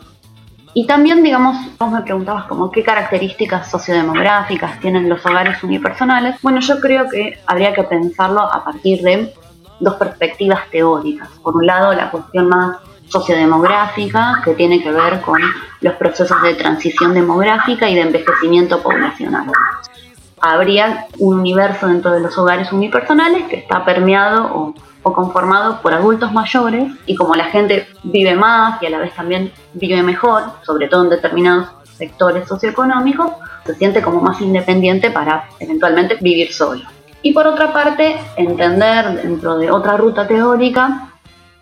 Y 0.74 0.86
también, 0.86 1.24
digamos, 1.24 1.56
vos 1.80 1.90
me 1.90 2.02
preguntabas 2.02 2.46
como 2.46 2.70
qué 2.70 2.84
características 2.84 3.72
sociodemográficas 3.72 4.78
tienen 4.82 5.08
los 5.08 5.26
hogares 5.26 5.64
unipersonales. 5.64 6.36
Bueno, 6.42 6.60
yo 6.60 6.82
creo 6.82 7.10
que 7.10 7.40
habría 7.48 7.74
que 7.74 7.84
pensarlo 7.84 8.42
a 8.42 8.64
partir 8.64 9.02
de 9.02 9.34
dos 9.80 9.96
perspectivas 9.96 10.70
teóricas. 10.70 11.30
Por 11.42 11.56
un 11.56 11.66
lado, 11.66 11.94
la 11.94 12.12
cuestión 12.12 12.50
más 12.50 12.78
sociodemográfica, 13.08 14.42
que 14.44 14.54
tiene 14.54 14.84
que 14.84 14.92
ver 14.92 15.22
con 15.22 15.40
los 15.80 15.94
procesos 15.94 16.42
de 16.42 16.56
transición 16.56 17.14
demográfica 17.14 17.90
y 17.90 17.96
de 17.96 18.02
envejecimiento 18.02 18.82
poblacional. 18.82 19.46
Habría 20.42 21.08
un 21.20 21.40
universo 21.40 21.88
dentro 21.88 22.12
de 22.12 22.20
los 22.20 22.38
hogares 22.38 22.74
unipersonales 22.74 23.48
que 23.48 23.56
está 23.58 23.86
permeado 23.86 24.52
o, 24.54 24.74
o 25.08 25.14
conformado 25.14 25.82
por 25.84 25.94
adultos 25.94 26.34
mayores 26.34 26.92
y 27.06 27.16
como 27.16 27.36
la 27.36 27.46
gente 27.46 27.88
vive 28.04 28.36
más 28.36 28.82
y 28.82 28.88
a 28.88 28.90
la 28.90 28.98
vez 28.98 29.14
también 29.14 29.52
vive 29.74 30.02
mejor, 30.02 30.42
sobre 30.64 30.88
todo 30.88 31.04
en 31.04 31.12
determinados 31.12 31.68
sectores 31.96 32.48
socioeconómicos, 32.48 33.34
se 33.68 33.76
siente 33.76 34.02
como 34.02 34.20
más 34.20 34.42
independiente 34.42 35.12
para 35.12 35.48
eventualmente 35.60 36.18
vivir 36.20 36.52
solo. 36.52 36.82
Y 37.22 37.34
por 37.34 37.46
otra 37.46 37.72
parte, 37.72 38.18
entender 38.36 39.22
dentro 39.22 39.60
de 39.60 39.70
otra 39.70 39.96
ruta 39.96 40.28
teórica 40.28 41.14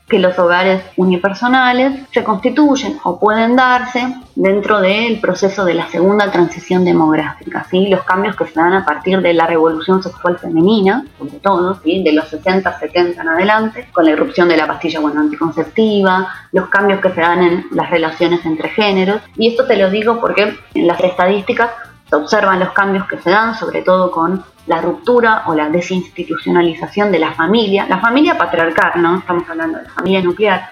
que 0.08 0.20
los 0.20 0.38
hogares 0.38 0.84
unipersonales 0.98 2.02
se 2.12 2.24
constituyen 2.24 3.00
o 3.04 3.20
pueden 3.20 3.56
darse 3.56 4.16
dentro 4.36 4.82
del 4.82 5.20
proceso 5.20 5.63
de 5.63 5.74
la 5.74 5.88
segunda 5.88 6.32
transición 6.32 6.84
demográfica, 6.84 7.66
¿sí? 7.70 7.88
los 7.88 8.04
cambios 8.04 8.36
que 8.36 8.46
se 8.46 8.60
dan 8.60 8.74
a 8.74 8.86
partir 8.86 9.22
de 9.22 9.34
la 9.34 9.48
revolución 9.48 10.04
sexual 10.04 10.38
femenina, 10.38 11.06
sobre 11.18 11.39
todo, 11.39 11.80
¿sí? 11.84 12.04
de 12.04 12.13
los 12.13 12.28
60, 12.28 12.80
70 12.80 13.22
en 13.22 13.28
adelante, 13.28 13.88
con 13.94 14.06
la 14.06 14.12
irrupción 14.12 14.50
de 14.50 14.58
la 14.58 14.68
pastilla 14.68 15.00
anticonceptiva, 15.00 16.28
los 16.52 16.68
cambios 16.70 17.00
que 17.00 17.12
se 17.12 17.22
dan 17.22 17.42
en 17.42 17.66
las 17.72 17.89
relaciones 17.89 18.46
entre 18.46 18.70
géneros. 18.70 19.22
Y 19.36 19.50
esto 19.50 19.66
te 19.66 19.78
lo 19.78 19.89
digo 19.89 20.20
porque 20.20 20.58
en 20.74 20.88
las 20.88 21.00
estadísticas 21.00 21.70
se 22.13 22.17
observan 22.17 22.60
los 22.60 22.69
cambios 22.73 23.08
que 23.08 23.17
se 23.17 23.32
dan, 23.32 23.56
sobre 23.56 23.82
todo 23.82 24.12
con 24.12 24.43
la 24.67 24.80
ruptura 24.82 25.45
o 25.47 25.56
la 25.56 25.69
desinstitucionalización 25.69 27.12
de 27.12 27.17
la 27.17 27.34
familia, 27.34 27.88
la 27.89 27.97
familia 27.97 28.38
patriarcal, 28.38 29.02
¿no? 29.02 29.17
Estamos 29.17 29.49
hablando 29.49 29.80
de 29.80 29.89
familia 29.89 30.21
nuclear. 30.21 30.69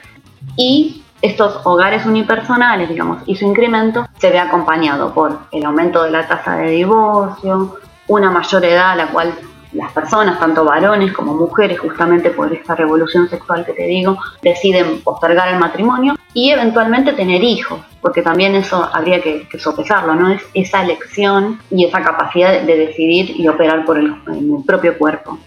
Y 0.55 1.03
estos 1.19 1.61
hogares 1.63 2.05
unipersonales, 2.05 2.89
digamos, 2.89 3.23
y 3.25 3.35
su 3.35 3.45
incremento 3.45 4.07
se 4.19 4.29
ve 4.29 4.37
acompañado 4.37 5.15
por 5.15 5.39
el 5.51 5.65
aumento 5.65 6.03
de 6.03 6.11
la 6.11 6.27
tasa 6.27 6.57
de 6.57 6.69
divorcio, 6.69 7.79
una 8.07 8.29
mayor 8.29 8.63
edad 8.63 8.91
a 8.91 8.95
la 8.95 9.07
cual 9.07 9.33
las 9.73 9.91
personas, 9.91 10.39
tanto 10.39 10.65
varones 10.65 11.13
como 11.13 11.33
mujeres, 11.33 11.79
justamente 11.79 12.29
por 12.29 12.51
esta 12.53 12.75
revolución 12.75 13.29
sexual 13.29 13.65
que 13.65 13.73
te 13.73 13.83
digo, 13.83 14.17
deciden 14.41 15.01
postergar 15.01 15.47
el 15.53 15.59
matrimonio 15.59 16.15
y 16.33 16.51
eventualmente 16.51 17.13
tener 17.13 17.43
hijos, 17.43 17.79
porque 18.01 18.21
también 18.21 18.55
eso 18.55 18.89
habría 18.91 19.21
que, 19.21 19.47
sopesarlo, 19.59 20.15
¿no? 20.15 20.29
Es 20.29 20.41
esa 20.53 20.83
elección 20.83 21.59
y 21.69 21.85
esa 21.85 22.01
capacidad 22.01 22.61
de, 22.61 22.75
decidir 22.75 23.39
y 23.39 23.47
operar 23.47 23.85
por 23.85 23.97
el, 23.97 24.15
el 24.27 24.63
propio 24.65 24.97
cuerpo. 24.97 25.37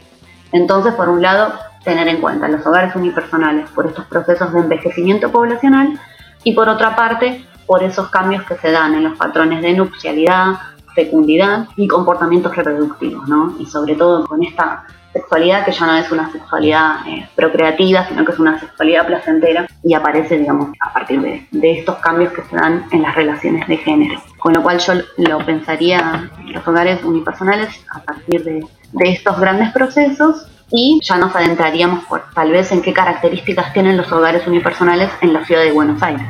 Entonces, 0.53 0.95
por 0.95 1.09
un 1.09 1.21
lado, 1.21 1.53
tener 1.85 2.09
en 2.09 2.21
cuenta 2.21 2.49
los 2.49 2.67
hogares 2.67 2.95
unipersonales 2.95 3.69
por 3.71 3.87
estos 3.87 4.07
procesos 4.07 4.53
de 4.53 4.61
envejecimiento 4.61 5.31
poblacional 5.31 5.99
y 6.43 6.53
por 6.53 6.69
otra 6.69 6.97
parte, 6.97 7.45
por 7.67 7.83
esos 7.83 8.09
cambios 8.09 8.45
que 8.45 8.57
se 8.57 8.71
dan 8.71 8.95
en 8.95 9.05
los 9.05 9.17
patrones 9.17 9.63
de 9.63 9.73
nupcialidad, 9.73 10.55
fecundidad 10.95 11.69
y 11.77 11.89
comportamientos 11.89 12.55
reproductivos, 12.55 13.29
¿no? 13.29 13.55
Y 13.59 13.67
sobre 13.67 13.95
todo 13.95 14.27
con 14.27 14.43
esta 14.43 14.85
sexualidad 15.15 15.65
que 15.65 15.73
ya 15.73 15.87
no 15.87 15.97
es 15.97 16.11
una 16.11 16.31
sexualidad 16.33 17.07
eh, 17.07 17.29
procreativa, 17.37 18.07
sino 18.09 18.25
que 18.25 18.33
es 18.33 18.39
una 18.39 18.59
sexualidad 18.59 19.07
placentera 19.07 19.67
y 19.83 19.95
aparece, 19.95 20.39
digamos, 20.39 20.71
a 20.81 20.93
partir 20.93 21.21
de, 21.21 21.71
estos 21.79 21.97
cambios 21.97 22.33
que 22.33 22.43
se 22.43 22.57
dan 22.57 22.87
en 22.91 23.03
las 23.03 23.15
relaciones 23.15 23.67
de 23.69 23.77
género. 23.77 24.21
Con 24.39 24.53
lo 24.53 24.63
cual 24.63 24.79
yo 24.79 24.95
lo 25.19 25.39
pensaría 25.47 26.31
los 26.47 26.67
hogares 26.67 27.03
unipersonales 27.05 27.85
a 27.95 28.01
partir 28.01 28.43
de, 28.43 28.67
de 28.93 29.11
estos 29.11 29.39
grandes 29.39 29.73
procesos 29.73 30.49
y 30.71 31.01
ya 31.03 31.17
nos 31.17 31.35
adentraríamos 31.35 32.05
por 32.05 32.25
tal 32.35 32.51
vez 32.51 32.73
en 32.73 32.83
qué 32.83 32.93
características 32.93 33.73
tienen 33.73 33.97
los 33.97 34.11
hogares 34.11 34.47
unipersonales 34.47 35.11
en 35.21 35.33
la 35.33 35.45
ciudad 35.45 35.63
de 35.63 35.73
Buenos 35.73 36.03
Aires. 36.03 36.27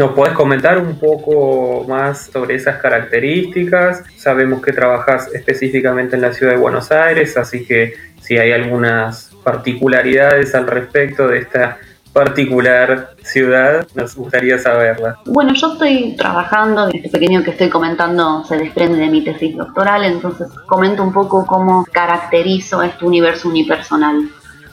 ¿Nos 0.00 0.12
puedes 0.12 0.32
comentar 0.32 0.78
un 0.78 0.98
poco 0.98 1.84
más 1.86 2.30
sobre 2.32 2.54
esas 2.54 2.80
características? 2.80 4.02
Sabemos 4.16 4.62
que 4.62 4.72
trabajas 4.72 5.28
específicamente 5.34 6.16
en 6.16 6.22
la 6.22 6.32
ciudad 6.32 6.54
de 6.54 6.58
Buenos 6.58 6.90
Aires, 6.90 7.36
así 7.36 7.66
que 7.66 7.92
si 8.18 8.38
hay 8.38 8.50
algunas 8.52 9.30
particularidades 9.44 10.54
al 10.54 10.68
respecto 10.68 11.28
de 11.28 11.40
esta 11.40 11.76
particular 12.14 13.10
ciudad, 13.22 13.86
nos 13.94 14.16
gustaría 14.16 14.58
saberla. 14.58 15.18
Bueno, 15.26 15.52
yo 15.52 15.74
estoy 15.74 16.16
trabajando, 16.16 16.88
este 16.88 17.10
pequeño 17.10 17.44
que 17.44 17.50
estoy 17.50 17.68
comentando 17.68 18.42
se 18.44 18.56
desprende 18.56 19.00
de 19.00 19.08
mi 19.08 19.22
tesis 19.22 19.54
doctoral, 19.54 20.04
entonces 20.04 20.48
comento 20.66 21.02
un 21.02 21.12
poco 21.12 21.44
cómo 21.44 21.84
caracterizo 21.92 22.82
este 22.82 23.04
universo 23.04 23.50
unipersonal. 23.50 24.30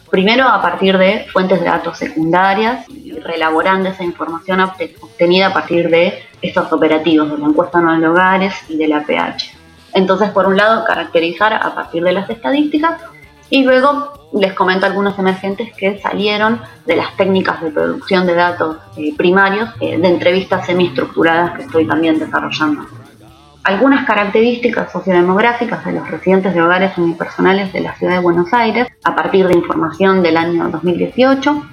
Primero 0.10 0.48
a 0.48 0.62
partir 0.62 0.98
de 0.98 1.26
fuentes 1.32 1.60
de 1.60 1.66
datos 1.66 1.98
secundarias 1.98 2.88
y 2.90 3.12
reelaborando 3.20 3.90
esa 3.90 4.04
información 4.04 4.62
obtenida 4.62 5.48
a 5.48 5.54
partir 5.54 5.90
de 5.90 6.24
estos 6.42 6.72
operativos 6.72 7.30
de 7.32 7.38
la 7.38 7.48
encuesta 7.48 7.82
no 7.82 8.00
de 8.00 8.08
hogares 8.08 8.54
y 8.70 8.78
de 8.78 8.88
la 8.88 9.04
pH. 9.04 9.54
Entonces, 9.94 10.30
por 10.30 10.48
un 10.48 10.56
lado, 10.56 10.86
caracterizar 10.86 11.54
a 11.54 11.74
partir 11.74 12.04
de 12.04 12.14
las 12.14 12.30
estadísticas 12.30 13.02
y 13.50 13.64
luego 13.64 14.30
les 14.34 14.54
comento 14.54 14.86
algunos 14.86 15.18
emergentes 15.18 15.74
que 15.76 16.00
salieron 16.00 16.62
de 16.86 16.96
las 16.96 17.16
técnicas 17.16 17.62
de 17.62 17.72
producción 17.72 18.26
de 18.28 18.36
datos 18.36 18.78
eh, 18.98 19.14
primarios 19.16 19.70
eh, 19.80 19.98
de 19.98 20.08
entrevistas 20.08 20.66
semiestructuradas 20.66 21.56
que 21.56 21.64
estoy 21.64 21.88
también 21.88 22.20
desarrollando. 22.20 22.86
Algunas 23.68 24.06
características 24.06 24.94
sociodemográficas 24.94 25.84
de 25.84 25.92
los 25.92 26.10
residentes 26.10 26.54
de 26.54 26.62
hogares 26.62 26.98
unipersonales 26.98 27.74
de 27.74 27.82
la 27.82 27.94
ciudad 27.96 28.14
de 28.14 28.20
Buenos 28.20 28.54
Aires 28.54 28.88
a 29.04 29.14
partir 29.14 29.46
de 29.46 29.56
información 29.56 30.24
del 30.24 30.38
año 30.38 30.70
2018. 30.70 31.66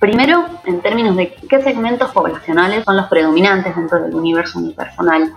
Primero, 0.00 0.44
en 0.66 0.80
términos 0.80 1.14
de 1.14 1.32
qué 1.48 1.62
segmentos 1.62 2.10
poblacionales 2.10 2.82
son 2.84 2.96
los 2.96 3.06
predominantes 3.06 3.76
dentro 3.76 4.02
del 4.02 4.12
universo 4.16 4.58
unipersonal. 4.58 5.32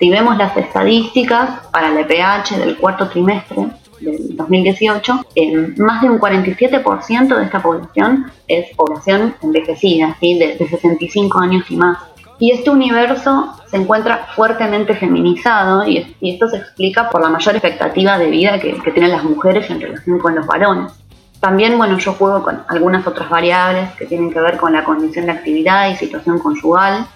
Si 0.00 0.10
vemos 0.10 0.36
las 0.36 0.56
estadísticas 0.56 1.64
para 1.70 1.90
el 1.90 1.98
EPH 1.98 2.56
del 2.56 2.76
cuarto 2.76 3.08
trimestre, 3.08 3.68
del 4.00 4.36
2018, 4.36 5.26
eh, 5.36 5.74
más 5.76 6.02
de 6.02 6.10
un 6.10 6.18
47% 6.18 7.36
de 7.36 7.44
esta 7.44 7.62
población 7.62 8.32
es 8.48 8.74
población 8.74 9.36
envejecida, 9.42 10.16
¿sí? 10.18 10.36
de, 10.40 10.58
65 10.58 11.38
años 11.38 11.70
y 11.70 11.76
más. 11.76 11.98
Y 12.40 12.50
este 12.50 12.70
universo 12.70 13.54
se 13.66 13.76
encuentra 13.76 14.26
fuertemente 14.34 14.94
feminizado 14.94 15.86
y, 15.86 16.16
esto 16.20 16.48
se 16.48 16.56
explica 16.56 17.08
por 17.10 17.22
la 17.22 17.28
mayor 17.28 17.54
expectativa 17.54 18.18
de 18.18 18.30
vida 18.30 18.58
que, 18.58 18.72
tienen 18.92 19.12
las 19.12 19.22
mujeres 19.22 19.70
en 19.70 19.80
relación 19.80 20.18
con 20.18 20.34
los 20.34 20.46
varones. 20.46 20.92
También, 21.38 21.78
bueno, 21.78 21.98
yo 21.98 22.12
juego 22.14 22.42
con 22.42 22.62
algunas 22.68 23.06
otras 23.06 23.30
variables 23.30 23.90
que 23.92 24.06
tienen 24.06 24.32
que 24.32 24.40
ver 24.40 24.56
con 24.56 24.72
la 24.72 24.84
condición 24.84 25.26
de 25.26 25.32
actividad 25.32 25.90
y 25.90 25.96
situación 25.96 26.38
conyugal 26.38 27.06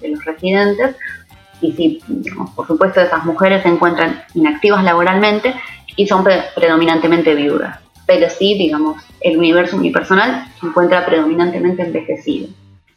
de 0.00 0.08
los 0.08 0.24
residentes. 0.24 0.96
Y 1.60 1.72
si, 1.72 2.00
por 2.54 2.66
supuesto, 2.66 3.00
esas 3.00 3.24
mujeres 3.24 3.62
se 3.62 3.68
encuentran 3.68 4.22
inactivas 4.34 4.82
laboralmente, 4.84 5.54
y 5.96 6.06
son 6.06 6.24
predominantemente 6.54 7.34
viudas. 7.34 7.78
Pero 8.06 8.28
sí, 8.28 8.56
digamos, 8.58 9.02
el 9.20 9.38
universo 9.38 9.76
unipersonal 9.76 10.46
se 10.60 10.66
encuentra 10.66 11.06
predominantemente 11.06 11.82
envejecido. 11.82 12.48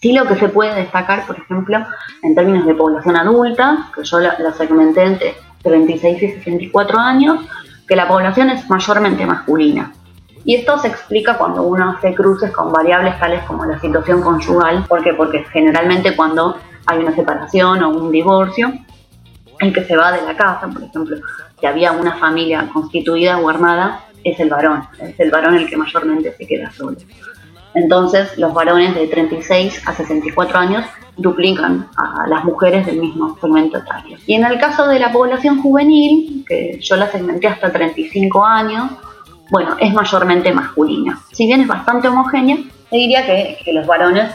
Sí 0.01 0.13
lo 0.13 0.25
que 0.25 0.36
se 0.36 0.49
puede 0.49 0.75
destacar, 0.75 1.25
por 1.25 1.38
ejemplo, 1.38 1.86
en 2.21 2.36
términos 2.36 2.65
de 2.65 2.75
población 2.75 3.15
adulta, 3.15 3.89
que 3.95 4.03
yo 4.03 4.19
la, 4.19 4.53
segmenté 4.53 5.03
entre 5.03 5.36
36 5.63 6.21
y 6.21 6.27
64 6.34 6.99
años, 6.99 7.45
que 7.88 7.95
la 7.95 8.08
población 8.08 8.49
es 8.49 8.69
mayormente 8.69 9.25
masculina. 9.25 9.93
Y 10.43 10.55
esto 10.55 10.77
se 10.77 10.89
explica 10.89 11.38
cuando 11.38 11.63
uno 11.63 11.91
hace 11.91 12.13
cruces 12.13 12.51
con 12.51 12.71
variables 12.71 13.17
tales 13.19 13.43
como 13.45 13.65
la 13.65 13.79
situación 13.79 14.21
conyugal. 14.21 14.86
¿Por 14.88 15.03
qué? 15.03 15.13
Porque 15.13 15.43
generalmente 15.51 16.15
cuando 16.15 16.58
hay 16.86 16.99
una 16.99 17.15
separación 17.15 17.81
o 17.81 17.89
un 17.89 18.12
divorcio, 18.12 18.71
el 19.60 19.73
que 19.73 19.84
se 19.86 19.97
va 19.97 20.12
de 20.12 20.21
la 20.21 20.36
casa, 20.36 20.67
por 20.67 20.84
ejemplo, 20.84 21.17
que 21.60 21.67
había 21.67 21.93
una 21.93 22.17
familia 22.17 22.69
constituida 22.71 23.39
o 23.39 23.49
armada, 23.49 24.01
es 24.23 24.39
el 24.39 24.49
varón, 24.49 24.84
es 24.99 25.19
el 25.19 25.31
varón 25.31 25.55
el 25.55 25.69
que 25.69 25.77
mayormente 25.77 26.34
se 26.34 26.45
queda 26.47 26.71
solo. 26.71 26.97
Entonces, 27.75 28.38
los 28.38 28.53
varones 28.53 28.95
de 28.95 29.07
36 29.07 29.83
a 29.85 29.93
64 29.93 30.57
años 30.57 30.85
duplican 31.17 31.88
a 31.97 32.27
las 32.27 32.43
mujeres 32.43 32.85
del 32.85 32.99
mismo 32.99 33.38
segmento 33.39 33.77
etario. 33.77 34.17
Y 34.25 34.33
en 34.33 34.45
el 34.45 34.59
caso 34.59 34.88
de 34.88 34.99
la 34.99 35.11
población 35.11 35.61
juvenil, 35.61 36.45
que 36.47 36.79
yo 36.81 36.95
la 36.95 37.09
segmenté 37.09 37.47
hasta 37.47 37.71
35 37.71 38.43
años, 38.43 38.91
bueno, 39.49 39.75
es 39.79 39.93
mayormente 39.93 40.51
masculina. 40.51 41.19
Si 41.31 41.45
bien 41.45 41.61
es 41.61 41.67
bastante 41.67 42.07
homogénea, 42.07 42.57
te 42.89 42.97
diría 42.97 43.25
que, 43.25 43.57
que 43.63 43.73
los 43.73 43.85
varones 43.85 44.31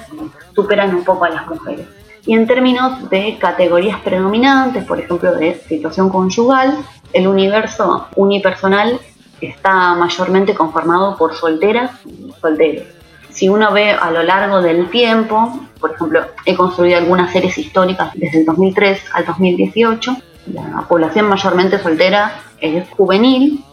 superan 0.55 0.95
un 0.95 1.05
poco 1.05 1.25
a 1.25 1.31
las 1.31 1.47
mujeres. 1.47 1.87
Y 2.27 2.35
en 2.35 2.47
términos 2.47 3.09
de 3.09 3.39
categorías 3.39 3.99
predominantes, 4.01 4.85
por 4.85 5.01
ejemplo, 5.01 5.35
de 5.35 5.55
situación 5.55 6.11
conyugal, 6.11 6.77
el 7.13 7.27
universo 7.27 8.07
unipersonal 8.17 9.01
está 9.41 9.95
mayormente 9.95 10.55
conformado 10.55 11.17
por 11.17 11.35
solteras 11.35 11.91
y 12.07 12.33
solteros. 12.41 13.00
Si 13.31 13.49
uno 13.49 13.73
ve 13.73 13.93
a 13.93 14.11
lo 14.11 14.23
largo 14.23 14.61
del 14.61 14.91
tiempo, 14.91 15.61
por 15.81 15.93
ejemplo, 15.93 16.23
he 16.45 16.55
construido 16.55 16.99
algunas 16.99 17.33
series 17.33 17.57
históricas 17.59 18.11
desde 18.15 18.41
el 18.41 18.45
2003 18.45 19.03
al 19.13 19.27
2018, 19.27 20.17
la 20.53 20.85
población 20.89 21.29
mayormente 21.29 21.79
soltera 21.79 22.33
es 22.61 22.89
juvenil, 22.91 23.65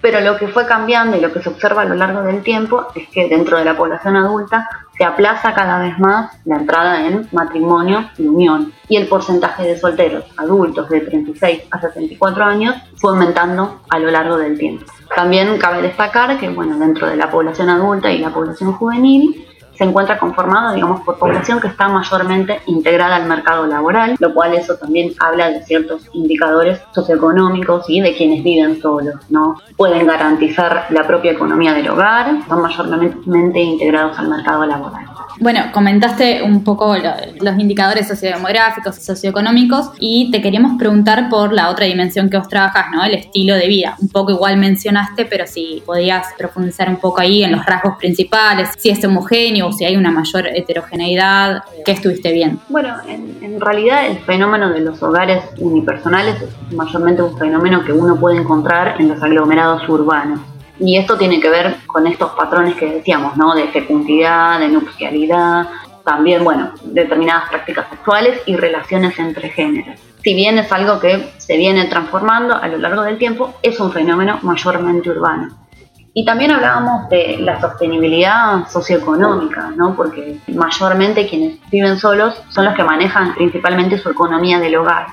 pero 0.00 0.20
lo 0.20 0.36
que 0.36 0.48
fue 0.48 0.66
cambiando 0.66 1.16
y 1.16 1.20
lo 1.20 1.32
que 1.32 1.42
se 1.42 1.48
observa 1.48 1.82
a 1.82 1.84
lo 1.84 1.94
largo 1.94 2.22
del 2.22 2.42
tiempo 2.42 2.86
es 2.94 3.08
que 3.08 3.28
dentro 3.28 3.58
de 3.58 3.64
la 3.64 3.76
población 3.76 4.16
adulta 4.16 4.68
se 4.98 5.04
aplaza 5.04 5.54
cada 5.54 5.78
vez 5.78 5.98
más 6.00 6.36
la 6.44 6.56
entrada 6.56 7.06
en 7.06 7.28
matrimonio 7.30 8.10
y 8.18 8.26
unión. 8.26 8.72
Y 8.88 8.96
el 8.96 9.06
porcentaje 9.06 9.62
de 9.62 9.78
solteros 9.78 10.24
adultos 10.36 10.88
de 10.88 11.00
36 11.00 11.62
a 11.70 11.80
64 11.80 12.44
años 12.44 12.74
fue 12.96 13.12
aumentando 13.12 13.80
a 13.88 13.98
lo 14.00 14.10
largo 14.10 14.36
del 14.36 14.58
tiempo. 14.58 14.84
También 15.14 15.56
cabe 15.58 15.82
destacar 15.82 16.38
que 16.38 16.48
bueno, 16.50 16.78
dentro 16.78 17.08
de 17.08 17.16
la 17.16 17.30
población 17.30 17.70
adulta 17.70 18.10
y 18.10 18.18
la 18.18 18.30
población 18.30 18.72
juvenil 18.72 19.47
se 19.78 19.84
encuentra 19.84 20.18
conformado, 20.18 20.74
digamos, 20.74 21.02
por 21.02 21.18
población 21.18 21.60
que 21.60 21.68
está 21.68 21.88
mayormente 21.88 22.60
integrada 22.66 23.16
al 23.16 23.26
mercado 23.26 23.66
laboral, 23.66 24.16
lo 24.18 24.34
cual 24.34 24.54
eso 24.54 24.74
también 24.74 25.12
habla 25.20 25.50
de 25.50 25.62
ciertos 25.62 26.02
indicadores 26.12 26.80
socioeconómicos 26.92 27.88
y 27.88 28.00
de 28.00 28.16
quienes 28.16 28.42
viven 28.42 28.82
solos, 28.82 29.14
¿no? 29.30 29.60
Pueden 29.76 30.06
garantizar 30.06 30.86
la 30.90 31.06
propia 31.06 31.32
economía 31.32 31.72
del 31.72 31.88
hogar, 31.90 32.42
son 32.48 32.62
mayormente 32.62 33.60
integrados 33.60 34.18
al 34.18 34.28
mercado 34.28 34.66
laboral. 34.66 35.06
Bueno, 35.40 35.60
comentaste 35.72 36.42
un 36.42 36.64
poco 36.64 36.96
los 36.96 37.58
indicadores 37.58 38.08
sociodemográficos, 38.08 38.96
socioeconómicos 38.96 39.92
y 40.00 40.32
te 40.32 40.42
queríamos 40.42 40.76
preguntar 40.76 41.28
por 41.28 41.52
la 41.52 41.70
otra 41.70 41.86
dimensión 41.86 42.28
que 42.28 42.38
vos 42.38 42.48
trabajas, 42.48 42.86
¿no? 42.92 43.04
El 43.04 43.14
estilo 43.14 43.54
de 43.54 43.68
vida. 43.68 43.94
Un 44.00 44.08
poco 44.08 44.32
igual 44.32 44.56
mencionaste, 44.56 45.26
pero 45.26 45.46
si 45.46 45.80
podías 45.86 46.26
profundizar 46.36 46.88
un 46.88 46.96
poco 46.96 47.20
ahí 47.20 47.44
en 47.44 47.52
los 47.52 47.64
rasgos 47.64 47.96
principales, 47.98 48.70
si 48.76 48.90
es 48.90 49.04
homogéneo 49.04 49.67
o 49.68 49.72
si 49.72 49.84
hay 49.84 49.96
una 49.96 50.10
mayor 50.10 50.46
heterogeneidad, 50.46 51.62
¿qué 51.84 51.92
estuviste 51.92 52.32
bien? 52.32 52.58
Bueno, 52.68 52.96
en, 53.06 53.38
en 53.42 53.60
realidad 53.60 54.06
el 54.06 54.18
fenómeno 54.18 54.70
de 54.70 54.80
los 54.80 55.02
hogares 55.02 55.44
unipersonales 55.58 56.42
es 56.42 56.72
mayormente 56.72 57.22
un 57.22 57.36
fenómeno 57.38 57.84
que 57.84 57.92
uno 57.92 58.16
puede 58.16 58.38
encontrar 58.38 59.00
en 59.00 59.08
los 59.08 59.22
aglomerados 59.22 59.88
urbanos. 59.88 60.40
Y 60.80 60.96
esto 60.96 61.18
tiene 61.18 61.40
que 61.40 61.50
ver 61.50 61.76
con 61.86 62.06
estos 62.06 62.30
patrones 62.32 62.76
que 62.76 62.86
decíamos, 62.86 63.36
¿no? 63.36 63.54
De 63.54 63.66
fecundidad, 63.68 64.60
de 64.60 64.68
nupcialidad, 64.68 65.66
también, 66.04 66.42
bueno, 66.42 66.70
determinadas 66.84 67.50
prácticas 67.50 67.86
sexuales 67.90 68.40
y 68.46 68.56
relaciones 68.56 69.18
entre 69.18 69.50
géneros. 69.50 70.00
si 70.22 70.34
bien 70.34 70.58
es 70.58 70.72
algo 70.72 71.00
que 71.00 71.30
se 71.36 71.56
viene 71.56 71.84
transformando 71.84 72.54
a 72.54 72.66
lo 72.68 72.78
largo 72.78 73.02
del 73.02 73.18
tiempo, 73.18 73.54
es 73.62 73.78
un 73.78 73.92
fenómeno 73.92 74.38
mayormente 74.42 75.10
urbano. 75.10 75.67
Y 76.14 76.24
también 76.24 76.50
hablábamos 76.50 77.08
de 77.10 77.38
la 77.38 77.60
sostenibilidad 77.60 78.66
socioeconómica, 78.68 79.70
¿no? 79.76 79.94
porque 79.94 80.40
mayormente 80.48 81.28
quienes 81.28 81.58
viven 81.70 81.98
solos 81.98 82.42
son 82.50 82.64
los 82.64 82.74
que 82.74 82.82
manejan 82.82 83.34
principalmente 83.34 83.98
su 83.98 84.10
economía 84.10 84.58
del 84.58 84.76
hogar. 84.76 85.06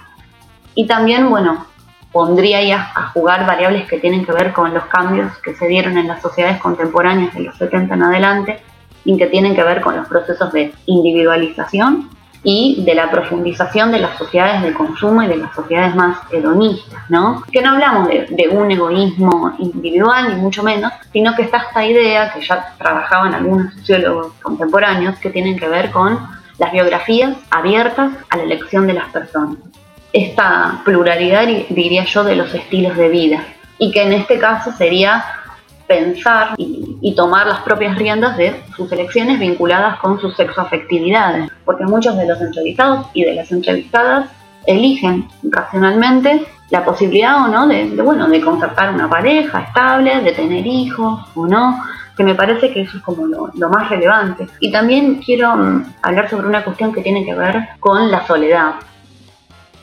Y 0.74 0.88
también, 0.88 1.30
bueno, 1.30 1.66
pondría 2.12 2.92
a, 2.96 3.10
jugar 3.10 3.46
variables 3.46 3.88
que 3.90 4.00
tienen 4.00 4.26
que 4.26 4.32
ver 4.32 4.54
con 4.54 4.74
los 4.74 4.86
cambios 4.86 5.38
que 5.40 5.54
se 5.54 5.68
dieron 5.68 5.98
en 5.98 6.08
las 6.08 6.22
sociedades 6.22 6.60
contemporáneas 6.60 7.34
de 7.34 7.42
los 7.42 7.58
70 7.58 7.94
en 7.94 8.04
adelante 8.04 8.64
y 9.04 9.18
que 9.18 9.28
tienen 9.28 9.54
que 9.54 9.64
ver 9.64 9.82
con 9.82 9.98
los 9.98 10.08
procesos 10.08 10.52
de 10.54 10.74
individualización 10.86 12.10
y 12.48 12.84
de 12.86 12.94
la 12.94 13.10
profundización 13.10 13.92
de 13.92 13.98
las 13.98 14.18
sociedades 14.20 14.62
de 14.62 14.74
consumo 14.74 15.24
y 15.24 15.28
de 15.28 15.38
las 15.38 15.54
sociedades 15.56 15.96
más 15.96 16.20
hedonistas, 16.32 17.02
¿no? 17.10 17.44
Que 17.52 17.62
no 17.62 17.72
hablamos 17.72 18.08
de, 18.08 18.50
un 18.52 18.70
egoísmo 18.72 19.56
individual, 19.58 20.30
ni 20.30 20.42
mucho 20.42 20.62
menos, 20.62 20.94
sino 21.12 21.36
que 21.36 21.42
está 21.42 21.58
esta 21.58 21.84
idea 21.84 22.32
que 22.32 22.46
ya 22.46 22.76
trabajaban 22.78 23.34
algunos 23.34 23.74
sociólogos 23.74 24.34
contemporáneos 24.44 25.18
que 25.18 25.32
tienen 25.32 25.58
que 25.58 25.68
ver 25.68 25.90
con 25.90 26.20
las 26.60 26.72
biografías 26.72 27.36
abiertas 27.50 28.12
a 28.30 28.38
la 28.38 28.44
elección 28.44 28.86
de 28.86 28.94
las 28.94 29.10
personas. 29.10 29.58
Esta 30.14 30.82
pluralidad, 30.86 31.48
diría 31.70 32.06
yo, 32.06 32.24
de 32.24 32.36
los 32.36 32.54
estilos 32.54 32.96
de 32.96 33.10
vida, 33.10 33.44
y 33.80 33.92
que 33.92 34.04
en 34.04 34.14
este 34.14 34.38
caso 34.38 34.72
sería 34.72 35.26
pensar 35.88 36.56
y, 36.58 37.14
tomar 37.16 37.48
las 37.48 37.62
propias 37.62 37.98
riendas 37.98 38.36
de 38.36 38.62
sus 38.76 38.92
elecciones 38.92 39.40
vinculadas 39.40 40.00
con 40.00 40.20
sus 40.20 40.36
sexoafectividades, 40.36 41.50
porque 41.64 41.86
muchos 41.86 42.18
de 42.18 42.26
los 42.26 42.42
entrevistados 42.42 43.08
y 43.14 43.24
de 43.24 43.36
las 43.36 43.52
entrevistadas 43.52 44.30
eligen 44.66 45.28
racionalmente 45.44 46.46
la 46.72 46.84
posibilidad 46.84 47.46
o 47.46 47.48
no 47.48 47.68
de, 47.68 47.86
bueno, 48.02 48.28
de 48.28 48.42
concertar 48.42 48.94
una 48.94 49.10
pareja 49.10 49.62
estable, 49.62 50.22
de 50.22 50.32
tener 50.34 50.66
hijos 50.68 51.22
o 51.36 51.48
no, 51.48 51.80
que 52.18 52.24
me 52.24 52.36
parece 52.36 52.74
que 52.74 52.82
eso 52.82 52.98
es 52.98 53.04
como 53.04 53.28
lo, 53.28 53.52
lo, 53.54 53.70
más 53.70 53.90
relevante. 53.90 54.48
Y 54.60 54.72
también 54.72 55.22
quiero 55.24 55.56
mm, 55.56 55.94
hablar 56.02 56.30
sobre 56.30 56.48
una 56.48 56.64
cuestión 56.64 56.92
que 56.92 57.02
tiene 57.02 57.24
que 57.24 57.36
ver 57.36 57.70
con 57.80 58.10
la 58.10 58.26
soledad 58.26 58.76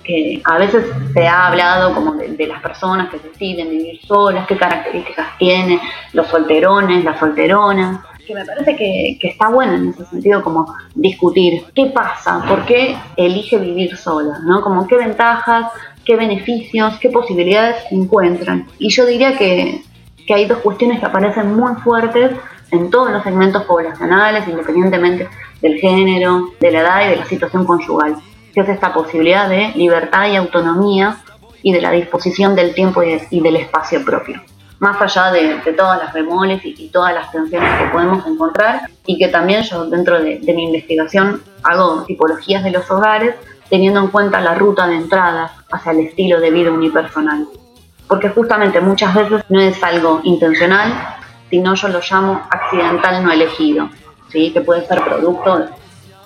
que 0.03 0.41
a 0.45 0.59
veces 0.59 0.85
se 1.13 1.27
ha 1.27 1.47
hablado 1.47 1.95
como 1.95 2.15
de, 2.15 2.47
las 2.47 2.61
personas 2.63 3.11
que 3.11 3.19
deciden 3.19 3.71
vivir 3.71 4.01
solas, 4.07 4.47
qué 4.47 4.57
características 4.57 5.39
tienen 5.39 5.81
los 6.13 6.27
solterones, 6.29 7.05
las 7.05 7.19
solteronas, 7.19 8.01
que 8.27 8.35
me 8.35 8.45
parece 8.45 8.77
que, 8.77 9.19
está 9.23 9.49
bueno 9.49 9.75
en 9.75 9.89
ese 9.89 10.05
sentido 10.07 10.43
como 10.43 10.75
discutir 10.95 11.65
qué 11.75 11.87
pasa, 11.87 12.45
por 12.47 12.65
qué 12.65 12.97
elige 13.17 13.59
vivir 13.59 13.97
sola, 13.97 14.39
¿no? 14.45 14.63
Como 14.63 14.87
qué 14.87 14.97
ventajas, 14.97 15.67
qué 16.05 16.17
beneficios, 16.17 16.99
qué 16.99 17.09
posibilidades 17.09 17.77
encuentran. 17.91 18.67
Y 18.79 18.91
yo 18.91 19.07
diría 19.07 19.37
que, 19.37 19.83
que 20.27 20.35
hay 20.35 20.47
dos 20.47 20.59
cuestiones 20.59 21.01
que 21.01 21.07
aparecen 21.07 21.55
muy 21.55 21.75
fuertes 21.77 22.33
en 22.71 22.91
todos 22.91 23.11
los 23.11 23.23
segmentos 23.23 23.65
poblacionales, 23.65 24.47
independientemente 24.49 25.29
del 25.61 25.79
género, 25.79 26.51
de 26.61 26.71
la 26.71 26.81
edad 26.81 27.07
y 27.07 27.11
de 27.11 27.17
la 27.17 27.27
situación 27.27 27.65
conyugal 27.65 28.17
que 28.53 28.61
es 28.61 28.69
esta 28.69 28.93
posibilidad 28.93 29.49
de 29.49 29.73
libertad 29.75 30.29
y 30.29 30.37
autonomía 30.37 31.19
y 31.63 31.73
de 31.73 31.81
la 31.81 31.91
disposición 31.91 32.55
del 32.55 32.75
tiempo 32.75 33.03
y, 33.03 33.41
del 33.41 33.57
espacio 33.57 34.05
propio. 34.05 34.43
Más 34.79 35.01
allá 35.01 35.31
de, 35.31 35.61
todas 35.77 35.99
las 36.03 36.13
remoles 36.13 36.61
y, 36.65 36.89
todas 36.89 37.15
las 37.15 37.31
tensiones 37.31 37.71
que 37.79 37.89
podemos 37.91 38.27
encontrar 38.27 38.83
y 39.07 39.17
que 39.17 39.29
también 39.29 39.63
yo 39.63 39.85
dentro 39.87 40.21
de, 40.21 40.41
mi 40.55 40.65
investigación 40.65 41.41
hago 41.63 42.03
tipologías 42.05 42.65
de 42.65 42.73
los 42.73 42.91
hogares 42.91 43.37
teniendo 43.71 44.01
en 44.01 44.09
cuenta 44.09 44.41
la 44.41 44.55
ruta 44.55 44.87
de 44.87 44.97
entrada 44.97 45.53
hacia 45.71 45.93
el 45.93 46.01
estilo 46.01 46.41
de 46.41 46.51
vida 46.51 46.71
unipersonal. 46.71 47.47
Porque 48.09 48.29
justamente 48.29 48.81
muchas 48.81 49.15
veces 49.15 49.45
no 49.49 49.61
es 49.61 49.83
algo 49.83 50.21
intencional, 50.25 50.93
sino 51.49 51.75
yo 51.75 51.89
lo 51.89 52.01
llamo 52.01 52.43
accidental 52.51 53.25
no 53.25 53.33
elegido, 53.33 53.89
¿sí? 54.31 54.53
que 54.53 54.61
puede 54.61 54.87
ser 54.87 55.03
producto 55.03 55.69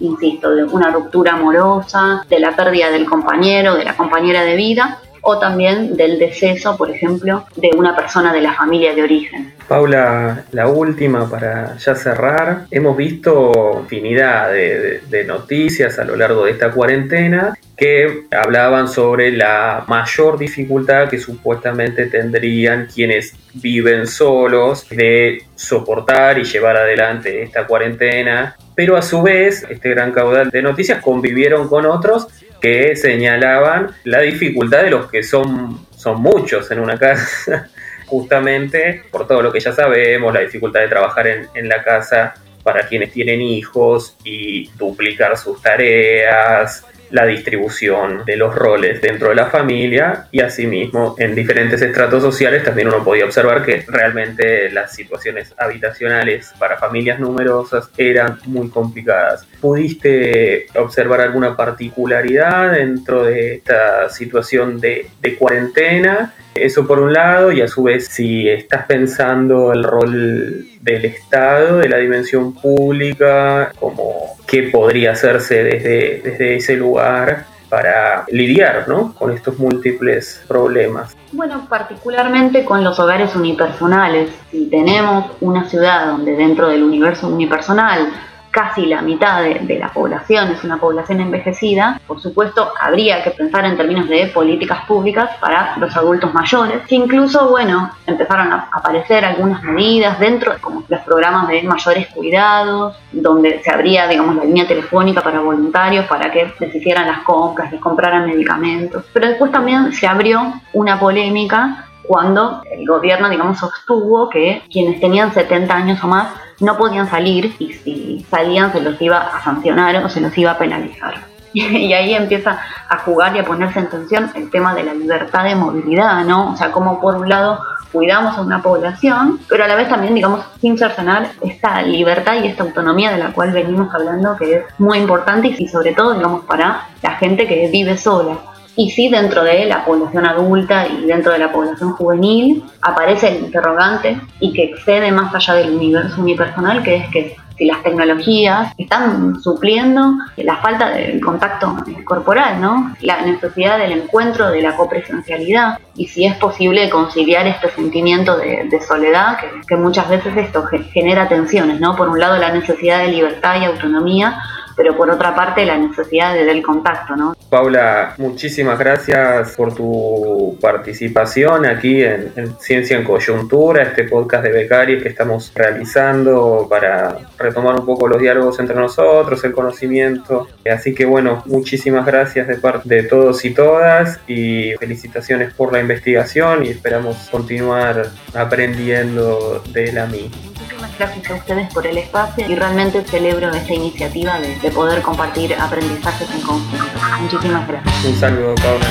insisto, 0.00 0.54
de 0.54 0.64
una 0.64 0.90
ruptura 0.90 1.34
amorosa, 1.34 2.24
de 2.28 2.40
la 2.40 2.54
pérdida 2.54 2.90
del 2.90 3.06
compañero, 3.06 3.76
de 3.76 3.84
la 3.84 3.96
compañera 3.96 4.42
de 4.42 4.56
vida, 4.56 5.00
o 5.28 5.38
también 5.38 5.96
del 5.96 6.20
deceso, 6.20 6.76
por 6.76 6.88
ejemplo, 6.88 7.46
de 7.56 7.70
una 7.76 7.96
persona 7.96 8.32
de 8.32 8.40
la 8.40 8.52
familia 8.52 8.94
de 8.94 9.02
origen. 9.02 9.52
Paula, 9.66 10.44
la 10.52 10.68
última 10.68 11.28
para 11.28 11.76
ya 11.78 11.96
cerrar. 11.96 12.66
Hemos 12.70 12.96
visto 12.96 13.80
infinidad 13.82 14.52
de, 14.52 15.24
noticias 15.26 15.98
a 15.98 16.04
lo 16.04 16.14
largo 16.14 16.44
de 16.44 16.52
esta 16.52 16.70
cuarentena 16.70 17.58
que 17.76 18.26
hablaban 18.30 18.86
sobre 18.86 19.32
la 19.32 19.82
mayor 19.88 20.38
dificultad 20.38 21.08
que 21.08 21.18
supuestamente 21.18 22.06
tendrían 22.06 22.86
quienes 22.86 23.34
viven 23.54 24.06
solos 24.06 24.88
de 24.88 25.42
soportar 25.56 26.38
y 26.38 26.44
llevar 26.44 26.76
adelante 26.76 27.42
esta 27.42 27.66
cuarentena 27.66 28.54
pero 28.76 28.96
a 28.96 29.02
su 29.02 29.22
vez 29.22 29.66
este 29.68 29.90
gran 29.90 30.12
caudal 30.12 30.50
de 30.50 30.62
noticias 30.62 31.02
convivieron 31.02 31.66
con 31.66 31.86
otros 31.86 32.28
que 32.60 32.94
señalaban 32.94 33.90
la 34.04 34.20
dificultad 34.20 34.82
de 34.84 34.90
los 34.90 35.10
que 35.10 35.22
son, 35.22 35.86
son 35.96 36.20
muchos 36.20 36.70
en 36.70 36.80
una 36.80 36.98
casa, 36.98 37.68
justamente 38.06 39.02
por 39.10 39.26
todo 39.26 39.42
lo 39.42 39.50
que 39.52 39.60
ya 39.60 39.72
sabemos, 39.72 40.32
la 40.32 40.40
dificultad 40.40 40.80
de 40.80 40.88
trabajar 40.88 41.26
en, 41.26 41.48
en 41.54 41.68
la 41.68 41.82
casa 41.82 42.34
para 42.62 42.86
quienes 42.86 43.12
tienen 43.12 43.40
hijos 43.40 44.16
y 44.24 44.70
duplicar 44.76 45.36
sus 45.38 45.62
tareas, 45.62 46.84
la 47.10 47.26
distribución 47.26 48.24
de 48.24 48.36
los 48.36 48.54
roles 48.54 49.00
dentro 49.00 49.28
de 49.28 49.34
la 49.34 49.46
familia 49.46 50.26
y 50.32 50.40
asimismo 50.40 51.14
en 51.18 51.34
diferentes 51.34 51.80
estratos 51.82 52.22
sociales 52.22 52.64
también 52.64 52.88
uno 52.88 53.04
podía 53.04 53.24
observar 53.24 53.64
que 53.64 53.84
realmente 53.86 54.70
las 54.70 54.94
situaciones 54.94 55.54
habitacionales 55.56 56.52
para 56.58 56.78
familias 56.78 57.20
numerosas 57.20 57.88
eran 57.96 58.38
muy 58.46 58.68
complicadas. 58.70 59.46
¿Pudiste 59.60 60.66
observar 60.74 61.20
alguna 61.20 61.56
particularidad 61.56 62.72
dentro 62.72 63.24
de 63.24 63.54
esta 63.54 64.08
situación 64.10 64.80
de, 64.80 65.08
de 65.20 65.36
cuarentena? 65.36 66.34
Eso 66.60 66.86
por 66.86 66.98
un 67.00 67.12
lado, 67.12 67.52
y 67.52 67.60
a 67.60 67.68
su 67.68 67.84
vez 67.84 68.08
si 68.08 68.48
estás 68.48 68.86
pensando 68.86 69.72
el 69.72 69.84
rol 69.84 70.66
del 70.80 71.04
Estado, 71.04 71.78
de 71.78 71.88
la 71.88 71.98
dimensión 71.98 72.54
pública, 72.54 73.72
como 73.78 74.36
qué 74.46 74.64
podría 74.64 75.12
hacerse 75.12 75.62
desde, 75.62 76.20
desde 76.22 76.56
ese 76.56 76.76
lugar 76.76 77.46
para 77.68 78.24
lidiar 78.28 78.88
¿no? 78.88 79.12
con 79.14 79.32
estos 79.32 79.58
múltiples 79.58 80.44
problemas. 80.46 81.16
Bueno, 81.32 81.66
particularmente 81.68 82.64
con 82.64 82.84
los 82.84 82.98
hogares 82.98 83.34
unipersonales. 83.34 84.30
Si 84.50 84.66
tenemos 84.66 85.32
una 85.40 85.68
ciudad 85.68 86.06
donde 86.06 86.36
dentro 86.36 86.68
del 86.68 86.82
universo 86.82 87.28
unipersonal 87.28 88.08
casi 88.56 88.86
la 88.86 89.02
mitad 89.02 89.42
de, 89.42 89.78
la 89.78 89.88
población 89.92 90.48
es 90.50 90.64
una 90.64 90.78
población 90.78 91.20
envejecida, 91.20 92.00
por 92.06 92.22
supuesto 92.22 92.72
habría 92.80 93.22
que 93.22 93.30
pensar 93.30 93.66
en 93.66 93.76
términos 93.76 94.08
de 94.08 94.28
políticas 94.28 94.86
públicas 94.86 95.28
para 95.38 95.76
los 95.76 95.94
adultos 95.94 96.32
mayores, 96.32 96.80
que 96.88 96.94
incluso, 96.94 97.50
bueno, 97.50 97.90
empezaron 98.06 98.50
a 98.50 98.70
aparecer 98.72 99.26
algunas 99.26 99.62
medidas 99.62 100.18
dentro 100.18 100.54
de 100.54 100.58
como 100.58 100.84
los 100.88 101.00
programas 101.00 101.48
de 101.48 101.64
mayores 101.64 102.06
cuidados, 102.06 102.96
donde 103.12 103.62
se 103.62 103.70
abría, 103.70 104.08
digamos, 104.08 104.36
la 104.36 104.44
línea 104.44 104.66
telefónica 104.66 105.20
para 105.20 105.40
voluntarios 105.40 106.06
para 106.06 106.32
que 106.32 106.50
les 106.58 106.74
hicieran 106.74 107.08
las 107.08 107.18
compras, 107.24 107.70
les 107.70 107.80
compraran 107.82 108.24
medicamentos. 108.26 109.04
Pero 109.12 109.28
después 109.28 109.52
también 109.52 109.92
se 109.92 110.06
abrió 110.06 110.54
una 110.72 110.98
polémica 110.98 111.84
cuando 112.04 112.62
el 112.70 112.86
gobierno, 112.86 113.28
digamos, 113.28 113.58
sostuvo 113.58 114.30
que 114.30 114.62
quienes 114.72 114.98
tenían 114.98 115.34
70 115.34 115.74
años 115.74 116.02
o 116.02 116.06
más 116.06 116.45
no 116.60 116.76
podían 116.76 117.08
salir 117.08 117.54
y 117.58 117.72
si 117.72 118.26
salían 118.30 118.72
se 118.72 118.80
los 118.80 119.00
iba 119.00 119.18
a 119.18 119.42
sancionar 119.42 119.96
o 120.04 120.08
se 120.08 120.20
los 120.20 120.36
iba 120.36 120.52
a 120.52 120.58
penalizar. 120.58 121.14
Y 121.56 121.92
ahí 121.94 122.14
empieza 122.14 122.58
a 122.88 122.98
jugar 122.98 123.34
y 123.34 123.38
a 123.38 123.44
ponerse 123.44 123.78
en 123.78 123.88
tensión 123.88 124.30
el 124.34 124.50
tema 124.50 124.74
de 124.74 124.84
la 124.84 124.92
libertad 124.92 125.44
de 125.44 125.54
movilidad, 125.54 126.22
¿no? 126.24 126.52
O 126.52 126.56
sea, 126.56 126.70
como 126.70 127.00
por 127.00 127.16
un 127.16 127.30
lado 127.30 127.60
cuidamos 127.92 128.36
a 128.36 128.42
una 128.42 128.62
población, 128.62 129.40
pero 129.48 129.64
a 129.64 129.68
la 129.68 129.74
vez 129.74 129.88
también, 129.88 130.14
digamos, 130.14 130.44
sin 130.60 130.76
cercenar 130.76 131.30
esta 131.40 131.80
libertad 131.80 132.34
y 132.42 132.48
esta 132.48 132.62
autonomía 132.62 133.10
de 133.10 133.18
la 133.18 133.32
cual 133.32 133.52
venimos 133.52 133.94
hablando, 133.94 134.36
que 134.36 134.56
es 134.56 134.64
muy 134.78 134.98
importante 134.98 135.48
y 135.48 135.66
sobre 135.68 135.94
todo, 135.94 136.12
digamos, 136.12 136.44
para 136.44 136.88
la 137.02 137.12
gente 137.12 137.46
que 137.46 137.70
vive 137.72 137.96
sola. 137.96 138.36
Y 138.76 138.90
sí, 138.90 139.08
dentro 139.08 139.42
de 139.42 139.64
la 139.64 139.84
población 139.84 140.26
adulta 140.26 140.86
y 140.86 141.06
dentro 141.06 141.32
de 141.32 141.38
la 141.38 141.50
población 141.50 141.92
juvenil 141.92 142.62
aparece 142.82 143.28
el 143.28 143.44
interrogante 143.46 144.20
y 144.38 144.52
que 144.52 144.64
excede 144.64 145.10
más 145.10 145.34
allá 145.34 145.54
del 145.54 145.74
universo 145.74 146.20
unipersonal, 146.20 146.82
que 146.82 146.96
es 146.96 147.08
que 147.08 147.36
si 147.56 147.64
las 147.64 147.82
tecnologías 147.82 148.72
están 148.76 149.40
supliendo 149.40 150.12
la 150.36 150.56
falta 150.56 150.90
del 150.90 151.20
contacto 151.20 151.76
corporal, 152.04 152.60
¿no? 152.60 152.94
La 153.00 153.22
necesidad 153.22 153.78
del 153.78 153.92
encuentro, 153.92 154.50
de 154.50 154.60
la 154.60 154.76
copresencialidad, 154.76 155.78
y 155.94 156.06
si 156.06 156.26
es 156.26 156.36
posible 156.36 156.90
conciliar 156.90 157.46
este 157.46 157.70
sentimiento 157.70 158.36
de, 158.36 158.80
soledad, 158.86 159.38
que, 159.66 159.76
muchas 159.76 160.08
veces 160.08 160.36
esto 160.36 160.66
genera 160.92 161.28
tensiones, 161.28 161.80
¿no? 161.80 161.96
Por 161.96 162.08
un 162.08 162.20
lado 162.20 162.36
la 162.36 162.52
necesidad 162.52 162.98
de 162.98 163.08
libertad 163.08 163.60
y 163.60 163.64
autonomía, 163.64 164.38
pero 164.76 164.96
por 164.96 165.10
otra 165.10 165.34
parte 165.34 165.64
la 165.64 165.78
necesidad 165.78 166.34
de, 166.34 166.44
del 166.44 166.62
contacto, 166.62 167.16
¿no? 167.16 167.35
Paula, 167.48 168.14
muchísimas 168.18 168.78
gracias 168.78 169.52
por 169.56 169.74
tu 169.74 170.58
participación 170.60 171.64
aquí 171.64 172.02
en, 172.02 172.32
Ciencia 172.58 172.96
en 172.96 173.04
Coyuntura, 173.04 173.84
este 173.84 174.04
podcast 174.04 174.42
de 174.42 174.50
becarios 174.50 175.02
que 175.02 175.08
estamos 175.08 175.52
realizando 175.54 176.66
para 176.68 177.18
retomar 177.38 177.78
un 177.78 177.86
poco 177.86 178.08
los 178.08 178.20
diálogos 178.20 178.58
entre 178.58 178.74
nosotros, 178.74 179.44
el 179.44 179.52
conocimiento. 179.52 180.48
Así 180.70 180.94
que 180.94 181.04
bueno, 181.04 181.42
muchísimas 181.46 182.04
gracias 182.04 182.48
de 182.48 182.56
parte 182.56 182.88
de 182.88 183.02
todos 183.04 183.44
y 183.44 183.54
todas 183.54 184.20
y 184.26 184.72
felicitaciones 184.80 185.54
por 185.54 185.72
la 185.72 185.80
investigación 185.80 186.64
y 186.64 186.70
esperamos 186.70 187.28
continuar 187.30 188.10
aprendiendo 188.34 189.62
de 189.72 189.92
la 189.92 190.06
misma. 190.06 190.55
Gracias 190.98 191.30
a 191.30 191.34
ustedes 191.34 191.72
por 191.74 191.86
el 191.86 191.98
espacio 191.98 192.50
y 192.50 192.54
realmente 192.54 193.02
celebro 193.04 193.50
esta 193.50 193.74
iniciativa 193.74 194.38
de, 194.40 194.56
de 194.58 194.70
poder 194.70 195.02
compartir 195.02 195.54
aprendizajes 195.54 196.30
en 196.34 196.40
conjunto. 196.40 196.84
Muchísimas 197.20 197.68
gracias. 197.68 198.04
Un 198.04 198.14
saludo, 198.14 198.54
Paula. 198.54 198.86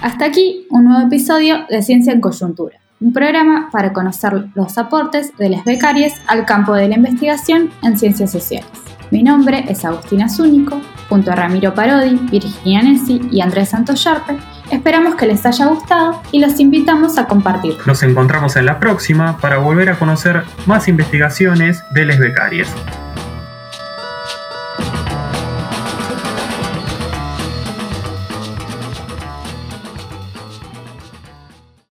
Hasta 0.00 0.26
aquí 0.26 0.66
un 0.70 0.84
nuevo 0.84 1.06
episodio 1.06 1.66
de 1.68 1.82
Ciencia 1.82 2.12
en 2.12 2.20
Coyuntura, 2.20 2.78
un 3.00 3.12
programa 3.12 3.68
para 3.72 3.92
conocer 3.92 4.46
los 4.54 4.78
aportes 4.78 5.36
de 5.36 5.48
las 5.48 5.64
becarias 5.64 6.14
al 6.28 6.46
campo 6.46 6.74
de 6.74 6.88
la 6.88 6.94
investigación 6.94 7.70
en 7.82 7.98
ciencias 7.98 8.30
sociales. 8.30 8.70
Mi 9.10 9.24
nombre 9.24 9.64
es 9.68 9.84
Agustina 9.84 10.28
Zúnico, 10.28 10.80
junto 11.08 11.32
a 11.32 11.34
Ramiro 11.34 11.74
Parodi, 11.74 12.16
Virginia 12.30 12.82
Nessi 12.82 13.20
y 13.30 13.40
Andrés 13.40 13.70
Santos 13.70 14.00
Sharpe, 14.00 14.38
Esperamos 14.70 15.14
que 15.14 15.26
les 15.26 15.46
haya 15.46 15.66
gustado 15.66 16.20
y 16.30 16.40
los 16.40 16.60
invitamos 16.60 17.16
a 17.16 17.26
compartir. 17.26 17.76
Nos 17.86 18.02
encontramos 18.02 18.54
en 18.56 18.66
la 18.66 18.78
próxima 18.78 19.38
para 19.38 19.56
volver 19.58 19.88
a 19.88 19.98
conocer 19.98 20.42
más 20.66 20.88
investigaciones 20.88 21.82
de 21.94 22.04
les 22.04 22.18
becarias. 22.18 22.68